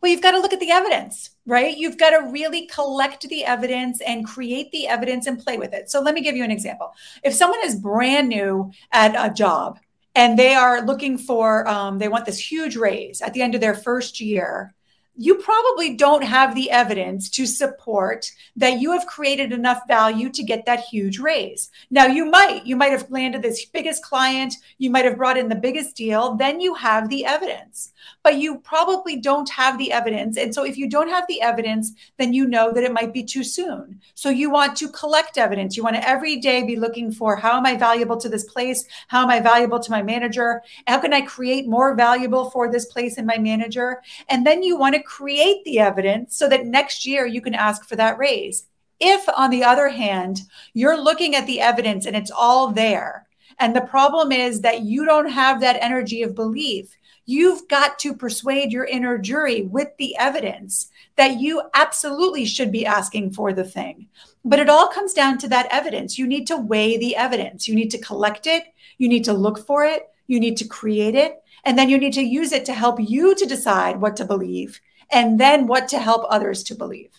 [0.00, 1.76] Well, you've got to look at the evidence, right?
[1.76, 5.90] You've got to really collect the evidence and create the evidence and play with it.
[5.90, 6.92] So let me give you an example.
[7.22, 9.78] If someone is brand new at a job
[10.14, 13.60] and they are looking for, um, they want this huge raise at the end of
[13.60, 14.74] their first year,
[15.16, 20.42] you probably don't have the evidence to support that you have created enough value to
[20.42, 21.70] get that huge raise.
[21.90, 25.48] Now, you might, you might have landed this biggest client, you might have brought in
[25.48, 30.36] the biggest deal, then you have the evidence but you probably don't have the evidence.
[30.36, 33.22] And so if you don't have the evidence, then you know that it might be
[33.22, 34.00] too soon.
[34.14, 35.76] So you want to collect evidence.
[35.76, 38.84] You want to every day be looking for how am I valuable to this place?
[39.08, 40.62] How am I valuable to my manager?
[40.86, 44.02] How can I create more valuable for this place and my manager?
[44.28, 47.88] And then you want to create the evidence so that next year you can ask
[47.88, 48.66] for that raise.
[49.00, 50.40] If, on the other hand,
[50.74, 53.26] you're looking at the evidence and it's all there,
[53.58, 56.96] and the problem is that you don't have that energy of belief,
[57.28, 62.86] You've got to persuade your inner jury with the evidence that you absolutely should be
[62.86, 64.06] asking for the thing.
[64.44, 66.18] But it all comes down to that evidence.
[66.18, 68.62] You need to weigh the evidence, you need to collect it,
[68.98, 72.12] you need to look for it, you need to create it, and then you need
[72.12, 75.98] to use it to help you to decide what to believe and then what to
[75.98, 77.10] help others to believe.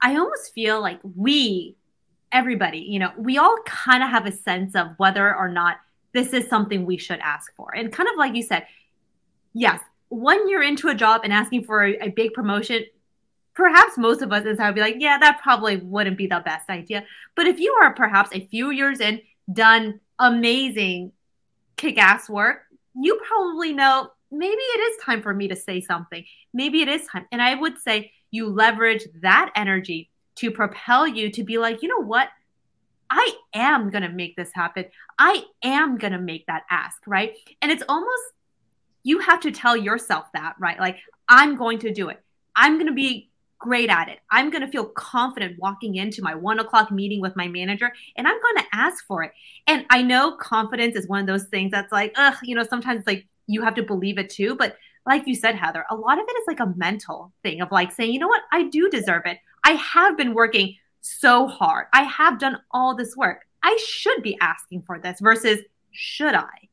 [0.00, 1.76] I almost feel like we,
[2.30, 5.78] everybody, you know, we all kind of have a sense of whether or not
[6.12, 7.74] this is something we should ask for.
[7.74, 8.66] And kind of like you said,
[9.54, 12.84] yes, when you're into a job and asking for a, a big promotion,
[13.54, 16.70] perhaps most of us inside would be like, yeah, that probably wouldn't be the best
[16.70, 17.04] idea.
[17.34, 19.20] But if you are perhaps a few years in,
[19.52, 21.12] done amazing
[21.76, 22.62] kick ass work,
[22.94, 26.24] you probably know maybe it is time for me to say something.
[26.52, 27.26] Maybe it is time.
[27.32, 31.88] And I would say you leverage that energy to propel you to be like, you
[31.88, 32.28] know what?
[33.10, 34.84] I am going to make this happen.
[35.18, 37.34] I am going to make that ask, right?
[37.62, 38.22] And it's almost,
[39.02, 40.78] you have to tell yourself that, right?
[40.78, 42.22] Like, I'm going to do it.
[42.54, 44.18] I'm going to be great at it.
[44.30, 48.28] I'm going to feel confident walking into my one o'clock meeting with my manager and
[48.28, 49.32] I'm going to ask for it.
[49.66, 53.04] And I know confidence is one of those things that's like, ugh, you know, sometimes
[53.06, 54.54] like you have to believe it too.
[54.54, 57.72] But like you said, Heather, a lot of it is like a mental thing of
[57.72, 59.38] like saying, you know what, I do deserve it.
[59.64, 61.86] I have been working so hard.
[61.92, 63.46] I have done all this work.
[63.62, 66.68] I should be asking for this versus should I?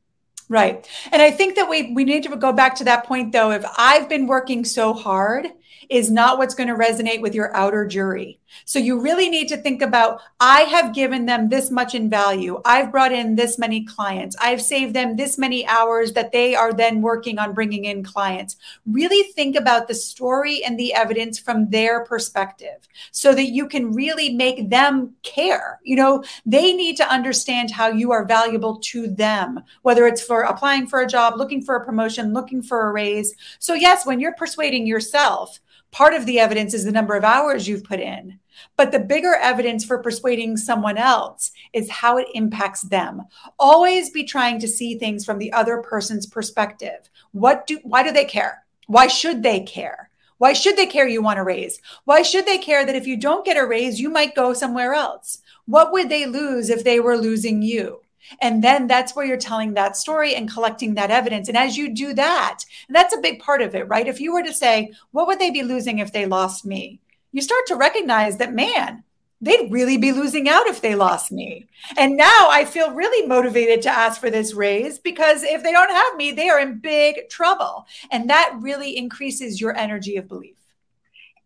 [0.48, 0.88] Right.
[1.10, 3.50] And I think that we we need to go back to that point though.
[3.50, 5.48] If I've been working so hard
[5.88, 8.38] is not what's going to resonate with your outer jury.
[8.64, 12.60] So you really need to think about I have given them this much in value.
[12.64, 14.36] I've brought in this many clients.
[14.40, 18.56] I've saved them this many hours that they are then working on bringing in clients.
[18.86, 23.92] Really think about the story and the evidence from their perspective so that you can
[23.92, 25.80] really make them care.
[25.84, 30.42] You know, they need to understand how you are valuable to them, whether it's for
[30.42, 33.34] applying for a job, looking for a promotion, looking for a raise.
[33.58, 37.66] So yes, when you're persuading yourself, Part of the evidence is the number of hours
[37.66, 38.38] you've put in.
[38.76, 43.22] But the bigger evidence for persuading someone else is how it impacts them.
[43.58, 47.10] Always be trying to see things from the other person's perspective.
[47.32, 48.64] What do why do they care?
[48.86, 50.10] Why should they care?
[50.38, 51.80] Why should they care you want a raise?
[52.04, 54.92] Why should they care that if you don't get a raise, you might go somewhere
[54.92, 55.38] else?
[55.64, 58.00] What would they lose if they were losing you?
[58.40, 61.48] And then that's where you're telling that story and collecting that evidence.
[61.48, 64.08] And as you do that, that's a big part of it, right?
[64.08, 67.00] If you were to say, what would they be losing if they lost me?
[67.32, 69.04] You start to recognize that, man,
[69.40, 71.66] they'd really be losing out if they lost me.
[71.96, 75.90] And now I feel really motivated to ask for this raise because if they don't
[75.90, 77.86] have me, they are in big trouble.
[78.10, 80.56] And that really increases your energy of belief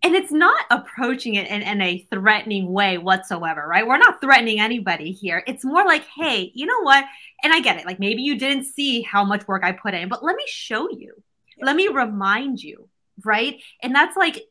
[0.02, 3.86] and it's not approaching it in, in, a threatening way whatsoever, right?
[3.86, 5.42] We're not threatening anybody here.
[5.46, 7.04] It's more like, hey, you know what?
[7.42, 7.84] And I get it.
[7.84, 10.88] Like maybe you didn't see how much work I put in, but let me show
[10.90, 11.22] you.
[11.58, 11.66] Yeah.
[11.66, 12.88] Let me remind you,
[13.24, 13.60] right?
[13.82, 14.42] And that's like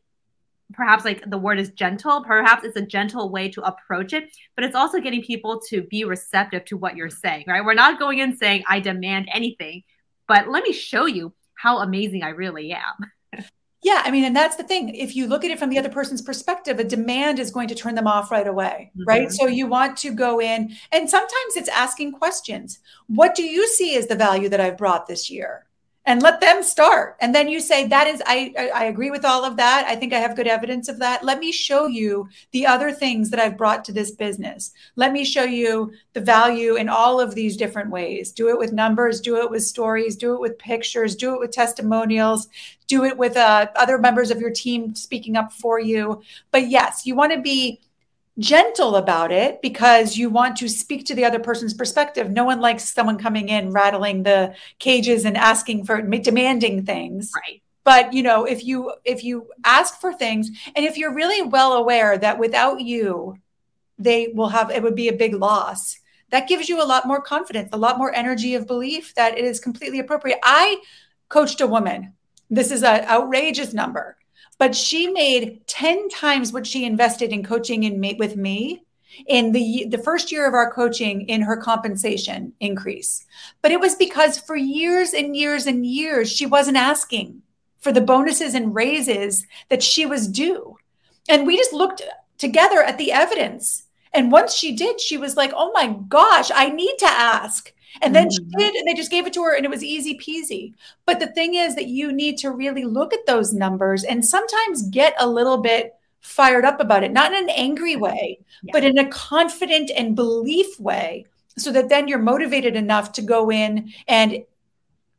[0.72, 2.22] perhaps like the word is gentle.
[2.22, 6.04] Perhaps it's a gentle way to approach it, but it's also getting people to be
[6.04, 7.64] receptive to what you're saying, right?
[7.64, 9.82] We're not going in saying, I demand anything,
[10.28, 13.10] but let me show you how amazing I really am.
[13.82, 14.94] Yeah, I mean, and that's the thing.
[14.94, 17.74] If you look at it from the other person's perspective, a demand is going to
[17.74, 19.08] turn them off right away, mm-hmm.
[19.08, 19.32] right?
[19.32, 22.78] So you want to go in, and sometimes it's asking questions.
[23.06, 25.66] What do you see as the value that I've brought this year?
[26.10, 27.16] And let them start.
[27.20, 29.86] And then you say that is I, I agree with all of that.
[29.86, 31.22] I think i have good evidence of that.
[31.24, 34.72] Let me show you the other things that i've brought to this business.
[34.96, 38.32] Let me show you the value in all of these different ways.
[38.32, 41.52] Do it with numbers do it with stories do it with pictures do it with
[41.52, 42.48] testimonials
[42.88, 46.20] do it with uh, other members of your team speaking up for you.
[46.50, 47.78] But yes you want to be
[48.40, 52.30] gentle about it because you want to speak to the other person's perspective.
[52.30, 57.30] No one likes someone coming in rattling the cages and asking for demanding things.
[57.34, 57.62] Right.
[57.84, 61.74] But you know, if you if you ask for things and if you're really well
[61.74, 63.36] aware that without you
[63.98, 65.98] they will have it would be a big loss.
[66.30, 69.44] That gives you a lot more confidence, a lot more energy of belief that it
[69.44, 70.38] is completely appropriate.
[70.44, 70.80] I
[71.28, 72.14] coached a woman.
[72.48, 74.16] This is an outrageous number
[74.60, 78.82] but she made 10 times what she invested in coaching in me, with me
[79.26, 83.24] in the the first year of our coaching in her compensation increase.
[83.62, 87.40] But it was because for years and years and years she wasn't asking
[87.78, 90.76] for the bonuses and raises that she was due.
[91.26, 92.02] And we just looked
[92.36, 93.84] together at the evidence.
[94.12, 98.14] And once she did she was like oh my gosh i need to ask and
[98.14, 98.50] then mm-hmm.
[98.50, 100.74] she did, and they just gave it to her, and it was easy peasy.
[101.06, 104.88] But the thing is that you need to really look at those numbers and sometimes
[104.88, 108.70] get a little bit fired up about it, not in an angry way, yeah.
[108.72, 111.26] but in a confident and belief way,
[111.56, 114.44] so that then you're motivated enough to go in and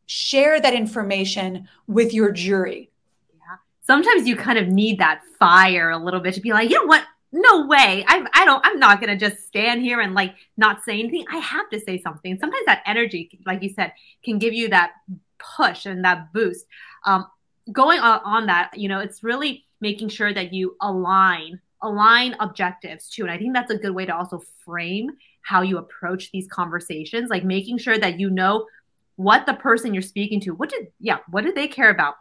[0.06, 2.90] share that information with your jury.
[3.34, 3.58] Yeah.
[3.82, 6.86] Sometimes you kind of need that fire a little bit to be like, you know
[6.86, 7.04] what?
[7.32, 8.04] No way.
[8.08, 11.26] I, I don't, I'm not going to just stand here and like not say anything.
[11.32, 12.38] I have to say something.
[12.40, 14.92] Sometimes that energy, like you said, can give you that
[15.38, 16.66] push and that boost.
[17.06, 17.28] Um,
[17.72, 23.10] going on, on that, you know, it's really making sure that you align, align objectives
[23.10, 23.24] too.
[23.24, 27.30] And I think that's a good way to also frame how you approach these conversations,
[27.30, 28.68] like making sure that you know
[29.16, 32.16] what the person you're speaking to, what did, yeah, what do they care about?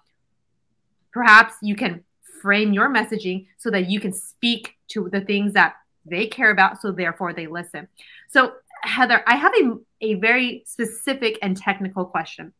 [1.13, 2.05] Perhaps you can
[2.41, 5.75] frame your messaging so that you can speak to the things that
[6.07, 7.89] they care about so therefore they listen.
[8.29, 12.53] So heather i have a, a very specific and technical question.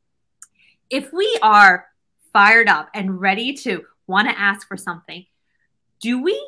[0.91, 1.87] If we are
[2.33, 5.25] fired up and ready to want to ask for something
[6.01, 6.39] do we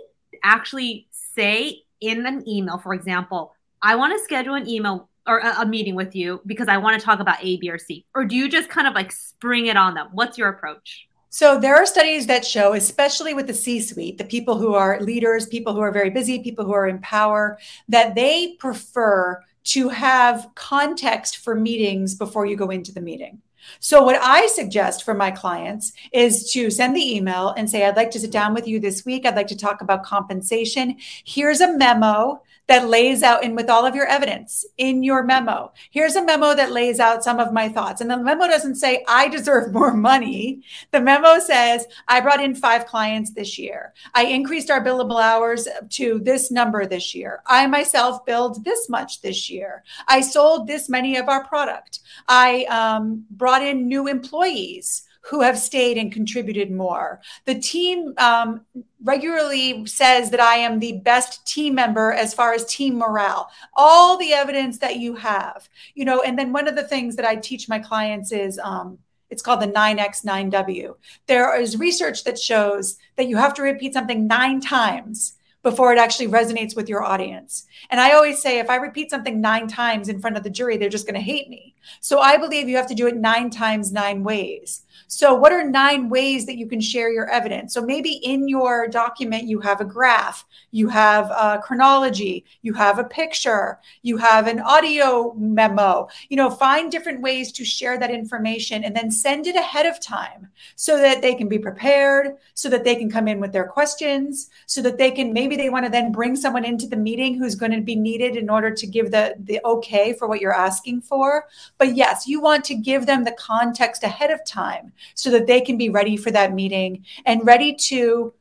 [0.42, 5.62] actually say in an email for example i want to schedule an email or a,
[5.62, 8.24] a meeting with you because i want to talk about a b or c or
[8.24, 10.08] do you just kind of like spring it on them?
[10.12, 14.24] What's your approach so there are studies that show, especially with the C suite, the
[14.24, 18.14] people who are leaders, people who are very busy, people who are in power, that
[18.14, 23.40] they prefer to have context for meetings before you go into the meeting.
[23.80, 27.96] So, what I suggest for my clients is to send the email and say, I'd
[27.96, 29.24] like to sit down with you this week.
[29.24, 30.98] I'd like to talk about compensation.
[31.24, 35.72] Here's a memo that lays out and with all of your evidence in your memo.
[35.90, 38.00] Here's a memo that lays out some of my thoughts.
[38.00, 40.62] And the memo doesn't say I deserve more money.
[40.90, 43.92] The memo says I brought in five clients this year.
[44.14, 47.42] I increased our billable hours to this number this year.
[47.46, 49.82] I myself billed this much this year.
[50.08, 52.00] I sold this many of our product.
[52.28, 57.20] I um, brought in new employees who have stayed and contributed more.
[57.44, 58.66] The team um,
[59.02, 63.48] regularly says that I am the best team member as far as team morale.
[63.74, 67.24] All the evidence that you have, you know, and then one of the things that
[67.24, 68.98] I teach my clients is, um,
[69.30, 70.94] it's called the 9X9W.
[71.26, 75.98] There is research that shows that you have to repeat something nine times before it
[75.98, 77.66] actually resonates with your audience.
[77.90, 80.76] And I always say if I repeat something nine times in front of the jury,
[80.76, 81.74] they're just going to hate me.
[82.00, 84.82] So I believe you have to do it nine times, nine ways.
[85.06, 87.74] So, what are nine ways that you can share your evidence?
[87.74, 92.98] So, maybe in your document, you have a graph, you have a chronology, you have
[92.98, 96.08] a picture, you have an audio memo.
[96.28, 100.00] You know, find different ways to share that information and then send it ahead of
[100.00, 103.66] time so that they can be prepared, so that they can come in with their
[103.66, 107.38] questions, so that they can maybe they want to then bring someone into the meeting
[107.38, 110.54] who's going to be needed in order to give the, the okay for what you're
[110.54, 111.46] asking for.
[111.78, 114.81] But yes, you want to give them the context ahead of time
[115.14, 118.32] so that they can be ready for that meeting and ready to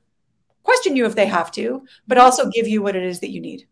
[0.63, 3.41] question you if they have to, but also give you what it is that you
[3.41, 3.67] need.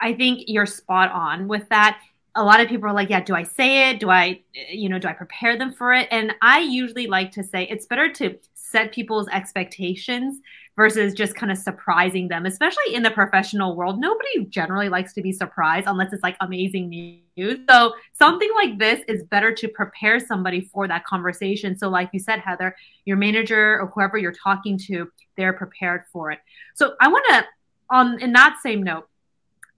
[0.00, 2.00] I think you're spot on with that.
[2.34, 4.00] A lot of people are like, yeah, do I say it?
[4.00, 6.08] Do I, you know, do I prepare them for it?
[6.10, 10.40] And I usually like to say it's better to set people's expectations
[10.76, 14.00] versus just kind of surprising them, especially in the professional world.
[14.00, 17.60] Nobody generally likes to be surprised unless it's like amazing news.
[17.68, 21.78] So something like this is better to prepare somebody for that conversation.
[21.78, 26.30] So, like you said, Heather, your manager or whoever you're talking to, they're prepared for
[26.30, 26.40] it.
[26.74, 27.44] So I want to,
[27.90, 29.08] on in that same note,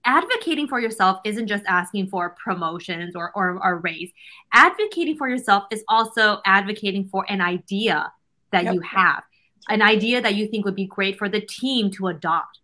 [0.05, 4.11] advocating for yourself isn't just asking for promotions or, or, or raise.
[4.53, 8.11] Advocating for yourself is also advocating for an idea
[8.51, 8.73] that yep.
[8.73, 9.23] you have
[9.69, 12.59] an idea that you think would be great for the team to adopt.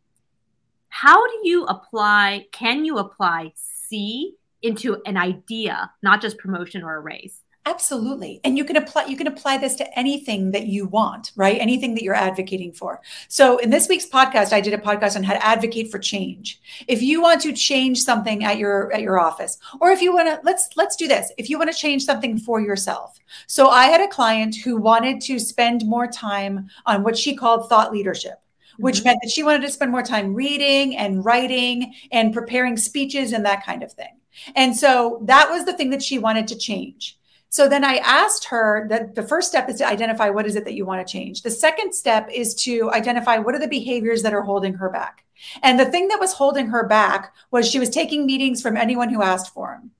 [0.90, 6.96] How do you apply, can you apply SEE into an idea, not just promotion or
[6.96, 7.43] a raise?
[7.66, 8.42] Absolutely.
[8.44, 11.58] And you can apply you can apply this to anything that you want, right?
[11.62, 13.02] Anything that you're advocating for.
[13.30, 16.60] So in this week's podcast I did a podcast on how to advocate for change.
[16.88, 20.28] If you want to change something at your at your office or if you want
[20.28, 21.32] to let's let's do this.
[21.38, 23.18] If you want to change something for yourself.
[23.48, 27.70] So I had a client who wanted to spend more time on what she called
[27.70, 28.40] thought leadership
[28.78, 29.10] which mm-hmm.
[29.10, 33.46] meant that she wanted to spend more time reading and writing and preparing speeches and
[33.46, 34.20] that kind of thing.
[34.56, 37.20] And so that was the thing that she wanted to change.
[37.54, 40.66] So then I asked her that the first step is to identify what is it
[40.66, 41.44] that you want to change.
[41.44, 45.24] The second step is to identify what are the behaviors that are holding her back.
[45.62, 49.10] And the thing that was holding her back was she was taking meetings from anyone
[49.10, 49.92] who asked for them.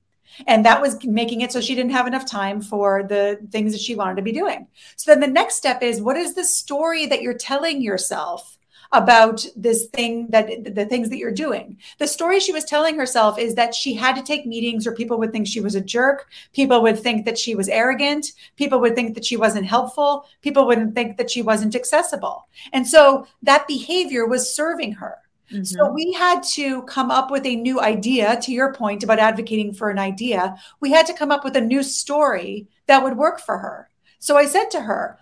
[0.48, 3.80] And that was making it so she didn't have enough time for the things that
[3.80, 4.66] she wanted to be doing.
[4.96, 8.53] So then the next step is what is the story that you're telling yourself
[8.94, 11.78] about this thing that the things that you're doing.
[11.98, 15.18] The story she was telling herself is that she had to take meetings or people
[15.18, 16.28] would think she was a jerk.
[16.52, 18.32] People would think that she was arrogant.
[18.56, 20.26] People would think that she wasn't helpful.
[20.42, 22.46] People wouldn't think that she wasn't accessible.
[22.72, 25.18] And so that behavior was serving her.
[25.50, 25.64] Mm-hmm.
[25.64, 29.74] So we had to come up with a new idea to your point about advocating
[29.74, 30.56] for an idea.
[30.80, 33.90] We had to come up with a new story that would work for her.
[34.18, 35.18] So I said to her,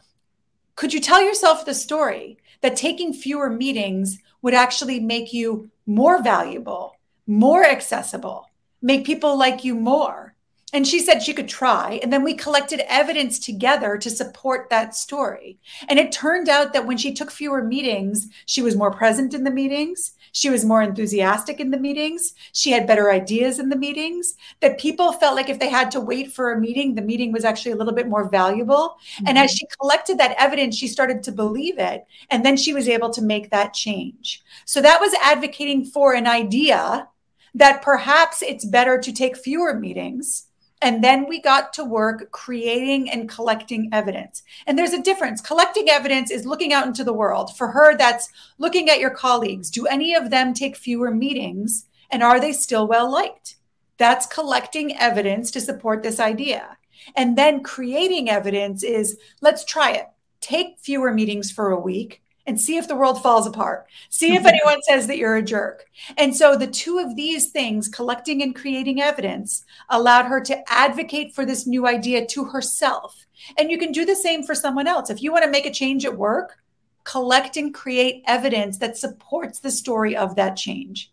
[0.76, 6.22] could you tell yourself the story that taking fewer meetings would actually make you more
[6.22, 6.96] valuable,
[7.26, 8.50] more accessible,
[8.80, 10.34] make people like you more.
[10.72, 12.00] And she said she could try.
[12.02, 15.58] And then we collected evidence together to support that story.
[15.86, 19.44] And it turned out that when she took fewer meetings, she was more present in
[19.44, 20.12] the meetings.
[20.32, 22.34] She was more enthusiastic in the meetings.
[22.52, 24.34] She had better ideas in the meetings.
[24.60, 27.44] That people felt like if they had to wait for a meeting, the meeting was
[27.44, 28.96] actually a little bit more valuable.
[29.16, 29.28] Mm-hmm.
[29.28, 32.04] And as she collected that evidence, she started to believe it.
[32.30, 34.42] And then she was able to make that change.
[34.64, 37.08] So that was advocating for an idea
[37.54, 40.46] that perhaps it's better to take fewer meetings
[40.82, 44.42] and then we got to work creating and collecting evidence.
[44.66, 45.40] And there's a difference.
[45.40, 47.56] Collecting evidence is looking out into the world.
[47.56, 48.28] For her, that's
[48.58, 49.70] looking at your colleagues.
[49.70, 51.86] Do any of them take fewer meetings?
[52.10, 53.56] And are they still well liked?
[53.98, 56.76] That's collecting evidence to support this idea.
[57.16, 60.06] And then creating evidence is let's try it.
[60.40, 63.86] Take fewer meetings for a week and see if the world falls apart.
[64.10, 65.86] See if anyone says that you're a jerk.
[66.16, 71.34] And so the two of these things, collecting and creating evidence, allowed her to advocate
[71.34, 73.26] for this new idea to herself.
[73.58, 75.10] And you can do the same for someone else.
[75.10, 76.58] If you want to make a change at work,
[77.04, 81.12] collect and create evidence that supports the story of that change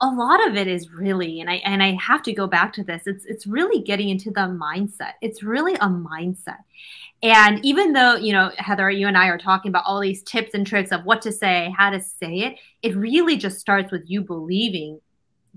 [0.00, 2.84] a lot of it is really and i and i have to go back to
[2.84, 5.12] this it's it's really getting into the mindset.
[5.20, 6.58] It's really a mindset.
[7.22, 10.54] And even though you know heather you and i are talking about all these tips
[10.54, 14.02] and tricks of what to say how to say it it really just starts with
[14.06, 15.00] you believing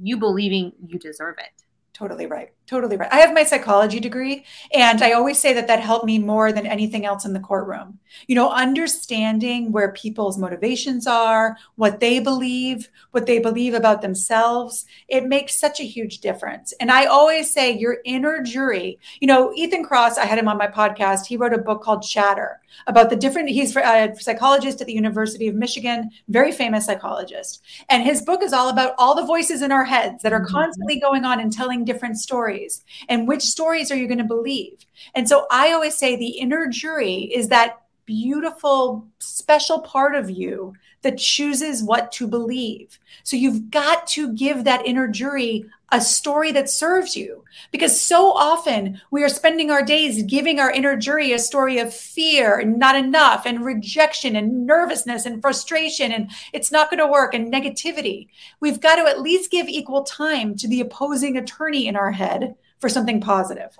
[0.02, 1.64] you believing you deserve it
[2.02, 2.50] Totally right.
[2.66, 3.14] Totally right.
[3.14, 4.44] I have my psychology degree,
[4.74, 8.00] and I always say that that helped me more than anything else in the courtroom.
[8.26, 14.88] You know, understanding where people's motivations are, what they believe, what they believe about themselves,
[15.10, 16.74] it makes such a huge difference.
[16.80, 20.58] And I always say, your inner jury, you know, Ethan Kross, I had him on
[20.58, 21.28] my podcast.
[21.28, 25.48] He wrote a book called Chatter about the different, he's a psychologist at the University
[25.48, 27.62] of Michigan, very famous psychologist.
[27.90, 30.56] And his book is all about all the voices in our heads that are mm-hmm.
[30.56, 34.86] constantly going on and telling different stories and which stories are you going to believe
[35.16, 40.74] and so i always say the inner jury is that beautiful special part of you
[41.02, 46.52] that chooses what to believe so you've got to give that inner jury a story
[46.52, 51.34] that serves you because so often we are spending our days giving our inner jury
[51.34, 56.72] a story of fear and not enough and rejection and nervousness and frustration and it's
[56.72, 58.28] not going to work and negativity.
[58.60, 62.56] We've got to at least give equal time to the opposing attorney in our head
[62.80, 63.78] for something positive.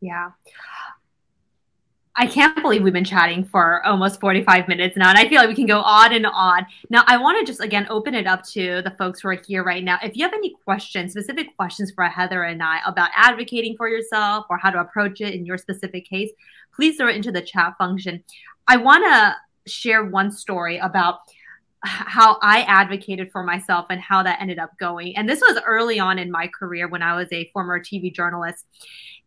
[0.00, 0.30] Yeah.
[2.20, 5.48] I can't believe we've been chatting for almost 45 minutes now, and I feel like
[5.48, 6.66] we can go on and on.
[6.90, 9.62] Now, I want to just again open it up to the folks who are here
[9.62, 9.98] right now.
[10.02, 14.46] If you have any questions, specific questions for Heather and I about advocating for yourself
[14.50, 16.30] or how to approach it in your specific case,
[16.74, 18.24] please throw it into the chat function.
[18.66, 21.20] I want to share one story about
[21.84, 25.16] how I advocated for myself and how that ended up going.
[25.16, 28.66] And this was early on in my career when I was a former TV journalist.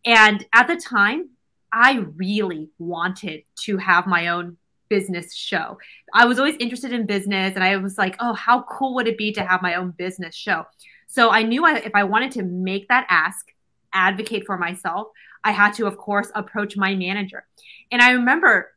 [0.04, 1.30] And at the time,
[1.72, 4.56] I really wanted to have my own
[4.88, 5.78] business show.
[6.12, 9.16] I was always interested in business and I was like, oh, how cool would it
[9.16, 10.66] be to have my own business show?
[11.06, 13.46] So I knew I, if I wanted to make that ask,
[13.94, 15.08] advocate for myself,
[15.44, 17.44] I had to, of course, approach my manager.
[17.90, 18.72] And I remember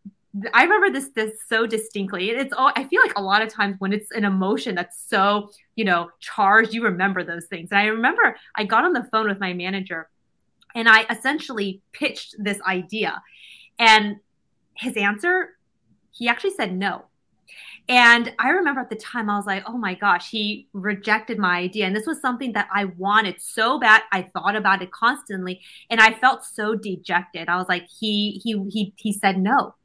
[0.54, 2.30] I remember this this so distinctly.
[2.30, 5.50] It's all I feel like a lot of times when it's an emotion that's so,
[5.76, 7.70] you know, charged, you remember those things.
[7.72, 10.10] And I remember I got on the phone with my manager
[10.76, 13.22] and I essentially pitched this idea.
[13.80, 14.18] And
[14.78, 15.52] his answer,
[16.12, 17.06] he actually said no.
[17.88, 21.58] And I remember at the time, I was like, oh my gosh, he rejected my
[21.60, 21.86] idea.
[21.86, 24.02] And this was something that I wanted so bad.
[24.12, 27.48] I thought about it constantly and I felt so dejected.
[27.48, 29.76] I was like, he, he, he, he said no.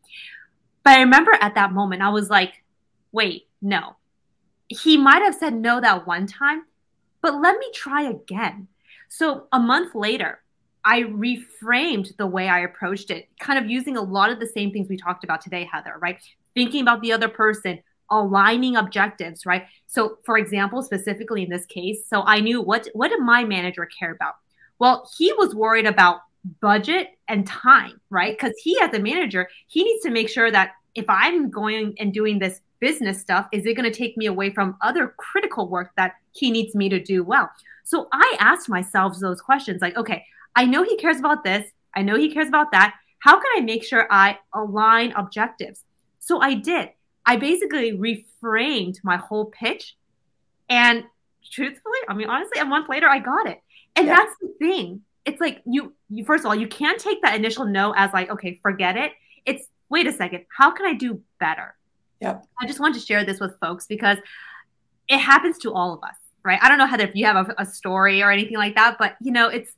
[0.83, 2.65] But I remember at that moment, I was like,
[3.13, 3.97] wait, no.
[4.69, 6.63] He might have said no that one time,
[7.21, 8.69] but let me try again.
[9.09, 10.40] So a month later,
[10.85, 14.73] I reframed the way I approached it, kind of using a lot of the same
[14.73, 16.19] things we talked about today, Heather, right?
[16.55, 19.65] Thinking about the other person, aligning objectives, right?
[19.87, 23.87] So, for example, specifically in this case, so I knew what what did my manager
[23.87, 24.35] care about?
[24.79, 26.21] Well, he was worried about
[26.61, 28.37] budget and time, right?
[28.39, 32.13] Because he, as a manager, he needs to make sure that if I'm going and
[32.13, 35.93] doing this business stuff, is it going to take me away from other critical work
[35.97, 37.51] that he needs me to do well?
[37.85, 40.25] So I asked myself those questions like, okay,
[40.55, 41.71] I know he cares about this.
[41.95, 42.95] I know he cares about that.
[43.21, 45.85] How can I make sure I align objectives?
[46.19, 46.91] So I did.
[47.27, 49.97] I basically reframed my whole pitch.
[50.69, 51.05] And
[51.51, 53.61] truthfully, I mean, honestly, a month later, I got it.
[53.97, 54.17] And yeah.
[54.17, 55.03] that's the thing.
[55.25, 58.31] It's like you, you, first of all, you can't take that initial no as like,
[58.31, 59.13] okay, forget it.
[59.45, 61.75] It's, wait a second, how can I do better?
[62.21, 62.47] Yep.
[62.61, 64.19] I just want to share this with folks because
[65.09, 66.59] it happens to all of us, right?
[66.63, 69.17] I don't know, Heather, if you have a, a story or anything like that, but
[69.21, 69.73] you know, it's,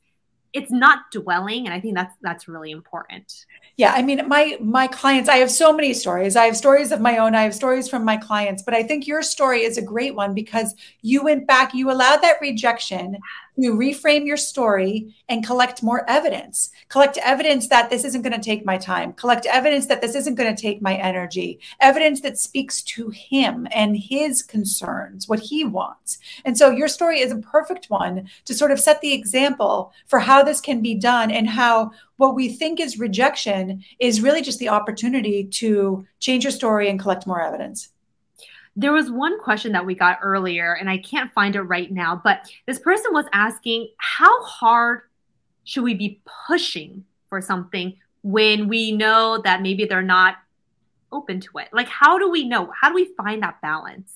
[0.53, 3.45] it's not dwelling and i think that's that's really important.
[3.75, 6.35] Yeah i mean my my clients i have so many stories.
[6.35, 9.07] I have stories of my own i have stories from my clients but i think
[9.07, 13.17] your story is a great one because you went back you allowed that rejection
[13.55, 16.71] you reframe your story and collect more evidence.
[16.89, 19.13] Collect evidence that this isn't going to take my time.
[19.13, 21.59] Collect evidence that this isn't going to take my energy.
[21.79, 26.17] Evidence that speaks to him and his concerns what he wants.
[26.45, 30.19] And so your story is a perfect one to sort of set the example for
[30.19, 34.59] how this can be done and how what we think is rejection is really just
[34.59, 37.92] the opportunity to change your story and collect more evidence
[38.75, 42.19] there was one question that we got earlier, and I can't find it right now,
[42.23, 45.01] but this person was asking how hard
[45.63, 50.37] should we be pushing for something when we know that maybe they're not
[51.11, 51.69] open to it?
[51.71, 52.71] Like, how do we know?
[52.79, 54.13] How do we find that balance?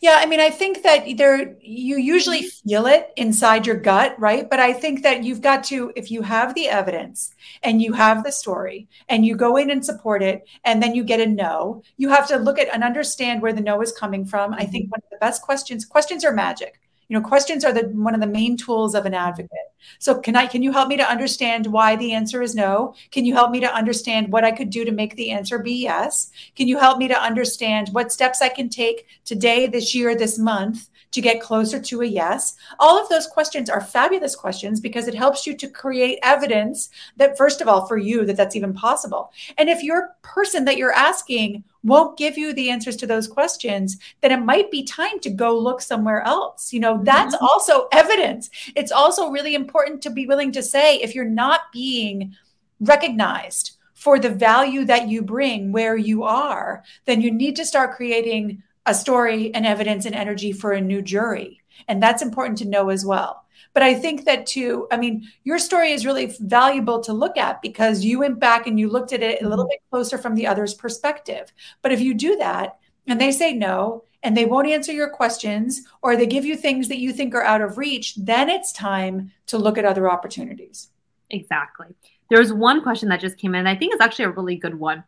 [0.00, 4.48] Yeah, I mean, I think that there you usually feel it inside your gut, right?
[4.48, 8.24] But I think that you've got to, if you have the evidence and you have
[8.24, 11.82] the story and you go in and support it, and then you get a no,
[11.96, 14.54] you have to look at and understand where the no is coming from.
[14.54, 14.90] I think mm-hmm.
[14.90, 18.20] one of the best questions, questions are magic you know questions are the one of
[18.20, 19.50] the main tools of an advocate
[19.98, 23.24] so can i can you help me to understand why the answer is no can
[23.24, 26.30] you help me to understand what i could do to make the answer be yes
[26.54, 30.38] can you help me to understand what steps i can take today this year this
[30.38, 32.56] month to get closer to a yes?
[32.80, 36.88] All of those questions are fabulous questions because it helps you to create evidence
[37.18, 39.30] that, first of all, for you, that that's even possible.
[39.58, 43.98] And if your person that you're asking won't give you the answers to those questions,
[44.20, 46.72] then it might be time to go look somewhere else.
[46.72, 47.44] You know, that's mm-hmm.
[47.44, 48.50] also evidence.
[48.76, 52.36] It's also really important to be willing to say if you're not being
[52.80, 57.96] recognized for the value that you bring where you are, then you need to start
[57.96, 61.60] creating a story and evidence and energy for a new jury.
[61.86, 63.41] And that's important to know as well.
[63.74, 67.62] But I think that too, I mean, your story is really valuable to look at
[67.62, 69.70] because you went back and you looked at it a little mm-hmm.
[69.70, 71.52] bit closer from the other's perspective.
[71.80, 75.82] But if you do that and they say no, and they won't answer your questions,
[76.00, 79.32] or they give you things that you think are out of reach, then it's time
[79.46, 80.90] to look at other opportunities.
[81.30, 81.88] Exactly.
[82.30, 83.66] There's one question that just came in.
[83.66, 85.02] I think it's actually a really good one.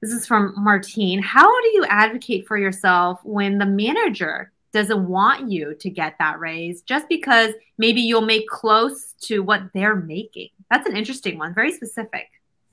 [0.00, 1.22] This is from Martine.
[1.22, 6.38] How do you advocate for yourself when the manager doesn't want you to get that
[6.38, 10.50] raise just because maybe you'll make close to what they're making?
[10.70, 12.26] That's an interesting one, very specific.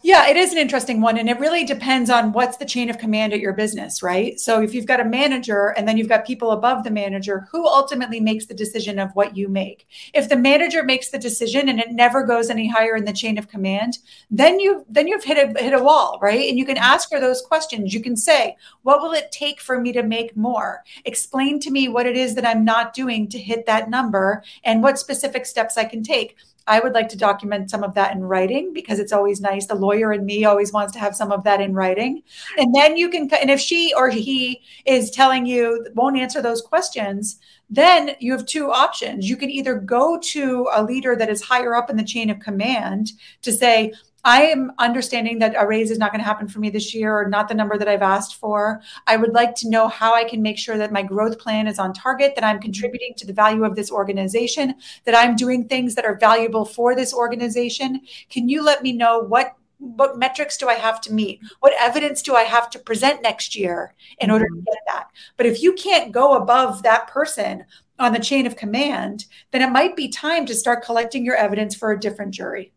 [0.04, 1.18] Yeah, it is an interesting one.
[1.18, 4.40] And it really depends on what's the chain of command at your business, right?
[4.40, 7.68] So if you've got a manager and then you've got people above the manager, who
[7.68, 9.88] ultimately makes the decision of what you make?
[10.14, 13.38] If the manager makes the decision and it never goes any higher in the chain
[13.38, 14.00] of command,
[14.32, 16.50] then you then you've hit a hit a wall, right?
[16.50, 17.94] And you can ask her those questions.
[17.94, 20.84] You can say, what will it take for me to make more?
[21.06, 24.82] Explain to me what it is that I'm not doing to hit that number and
[24.82, 26.38] what specific steps I can take
[26.72, 29.66] I would like to document some of that in writing because it's always nice.
[29.66, 32.24] The lawyer in me always wants to have some of that in writing.
[32.58, 36.62] And then you can, and if she or he is telling you won't answer those
[36.62, 39.30] questions, then you have two options.
[39.30, 42.40] You can either go to a leader that is higher up in the chain of
[42.40, 43.12] command
[43.42, 43.92] to say,
[44.24, 47.18] I am understanding that a raise is not going to happen for me this year
[47.18, 48.82] or not the number that I've asked for.
[49.08, 51.80] I would like to know how I can make sure that my growth plan is
[51.80, 55.96] on target, that I'm contributing to the value of this organization, that I'm doing things
[55.96, 58.02] that are valuable for this organization.
[58.30, 61.42] Can you let me know what what metrics do I have to meet?
[61.60, 64.64] What evidence do I have to present next year in order to mm-hmm.
[64.64, 65.08] get that?
[65.38, 67.66] But if you can't go above that person
[67.98, 71.74] on the chain of command, then it might be time to start collecting your evidence
[71.74, 72.74] for a different jury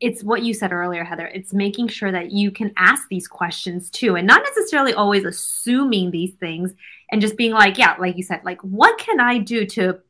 [0.00, 1.26] it's what you said earlier, Heather.
[1.26, 6.10] It's making sure that you can ask these questions too, and not necessarily always assuming
[6.10, 6.74] these things
[7.10, 10.00] and just being like, yeah, like you said, like, what can I do to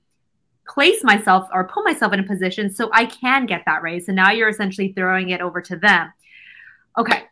[0.68, 4.09] place myself or put myself in a position so I can get that raise?
[4.09, 6.12] And now you're essentially throwing it over to them.
[6.99, 7.24] Okay.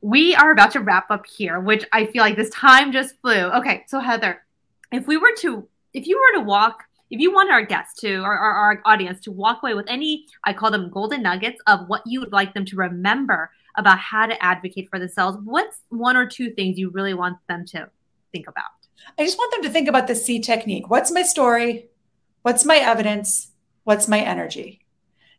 [0.00, 3.50] We are about to wrap up here, which I feel like this time just flew.
[3.52, 3.84] Okay.
[3.86, 4.44] So, Heather,
[4.90, 8.16] if we were to, if you were to walk if you want our guests to
[8.16, 11.88] or our, our audience to walk away with any i call them golden nuggets of
[11.88, 16.16] what you would like them to remember about how to advocate for themselves what's one
[16.16, 17.88] or two things you really want them to
[18.32, 18.64] think about?
[19.18, 20.88] I just want them to think about the SEE technique.
[20.90, 21.88] What's my story?
[22.42, 23.52] What's my evidence?
[23.84, 24.80] What's my energy?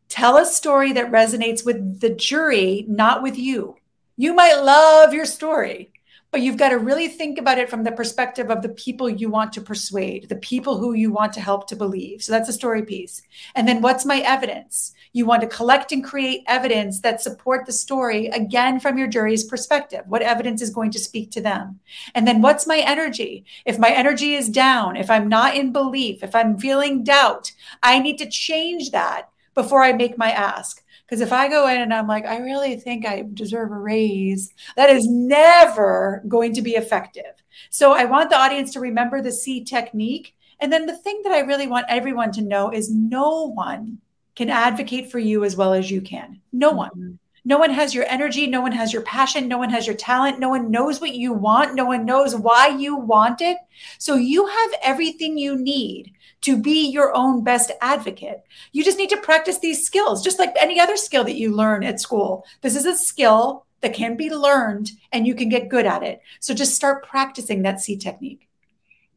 [0.08, 3.76] Tell a story that resonates with the jury not with you.
[4.18, 5.92] You might love your story
[6.32, 9.30] but you've got to really think about it from the perspective of the people you
[9.30, 12.22] want to persuade, the people who you want to help to believe.
[12.22, 13.22] So that's a story piece.
[13.56, 14.94] And then what's my evidence?
[15.12, 19.44] You want to collect and create evidence that support the story again from your jury's
[19.44, 20.04] perspective.
[20.08, 21.80] What evidence is going to speak to them?
[22.14, 23.46] And then what's my energy?
[23.66, 27.52] If my energy is down, if I'm not in belief, if I'm feeling doubt,
[27.82, 30.84] I need to change that before I make my ask.
[31.10, 34.54] Because if I go in and I'm like, I really think I deserve a raise,
[34.76, 37.34] that is never going to be effective.
[37.72, 40.36] So I want the audience to remember the SEE technique.
[40.60, 44.00] And then the thing that I really want everyone to know is no one
[44.36, 46.42] can advocate for you as well as you can.
[46.54, 46.92] No one.
[46.92, 47.14] Mm-hmm.
[47.46, 48.46] No one has your energy.
[48.46, 49.48] No one has your passion.
[49.48, 50.40] No one has your talent.
[50.40, 51.74] No one knows what you want.
[51.74, 53.58] No one knows why you want it.
[53.98, 58.44] So you have everything you need to be your own best advocate.
[58.72, 61.84] You just need to practice these skills, just like any other skill that you learn
[61.84, 62.46] at school.
[62.62, 66.22] This is a skill that can be learned and you can get good at it.
[66.40, 68.48] So just start practicing that SEE technique.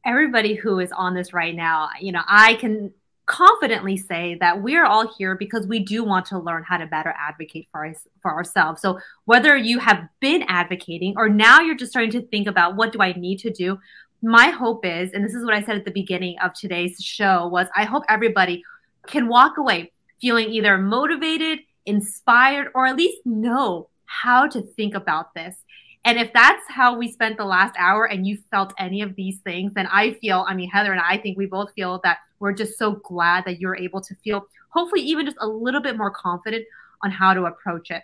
[0.05, 2.93] Everybody who is on this right now, you know, I can
[3.27, 7.15] confidently say that we're all here because we do want to learn how to better
[7.17, 8.83] advocate for us for ourselves.
[8.83, 12.93] So whether you have been advocating or now you're just starting to think about what
[12.93, 13.79] do I need to do,
[14.23, 17.49] my hope is, and this is what I said at the beginning of today's show,
[17.49, 18.63] was I hope everybody
[19.07, 25.35] can walk away feeling either motivated, inspired, or at least know how to think about
[25.35, 25.57] this.
[26.05, 29.39] And if that's how we spent the last hour and you felt any of these
[29.41, 32.53] things, then I feel, I mean, Heather and I think we both feel that we're
[32.53, 36.11] just so glad that you're able to feel, hopefully, even just a little bit more
[36.11, 36.65] confident
[37.03, 38.03] on how to approach it.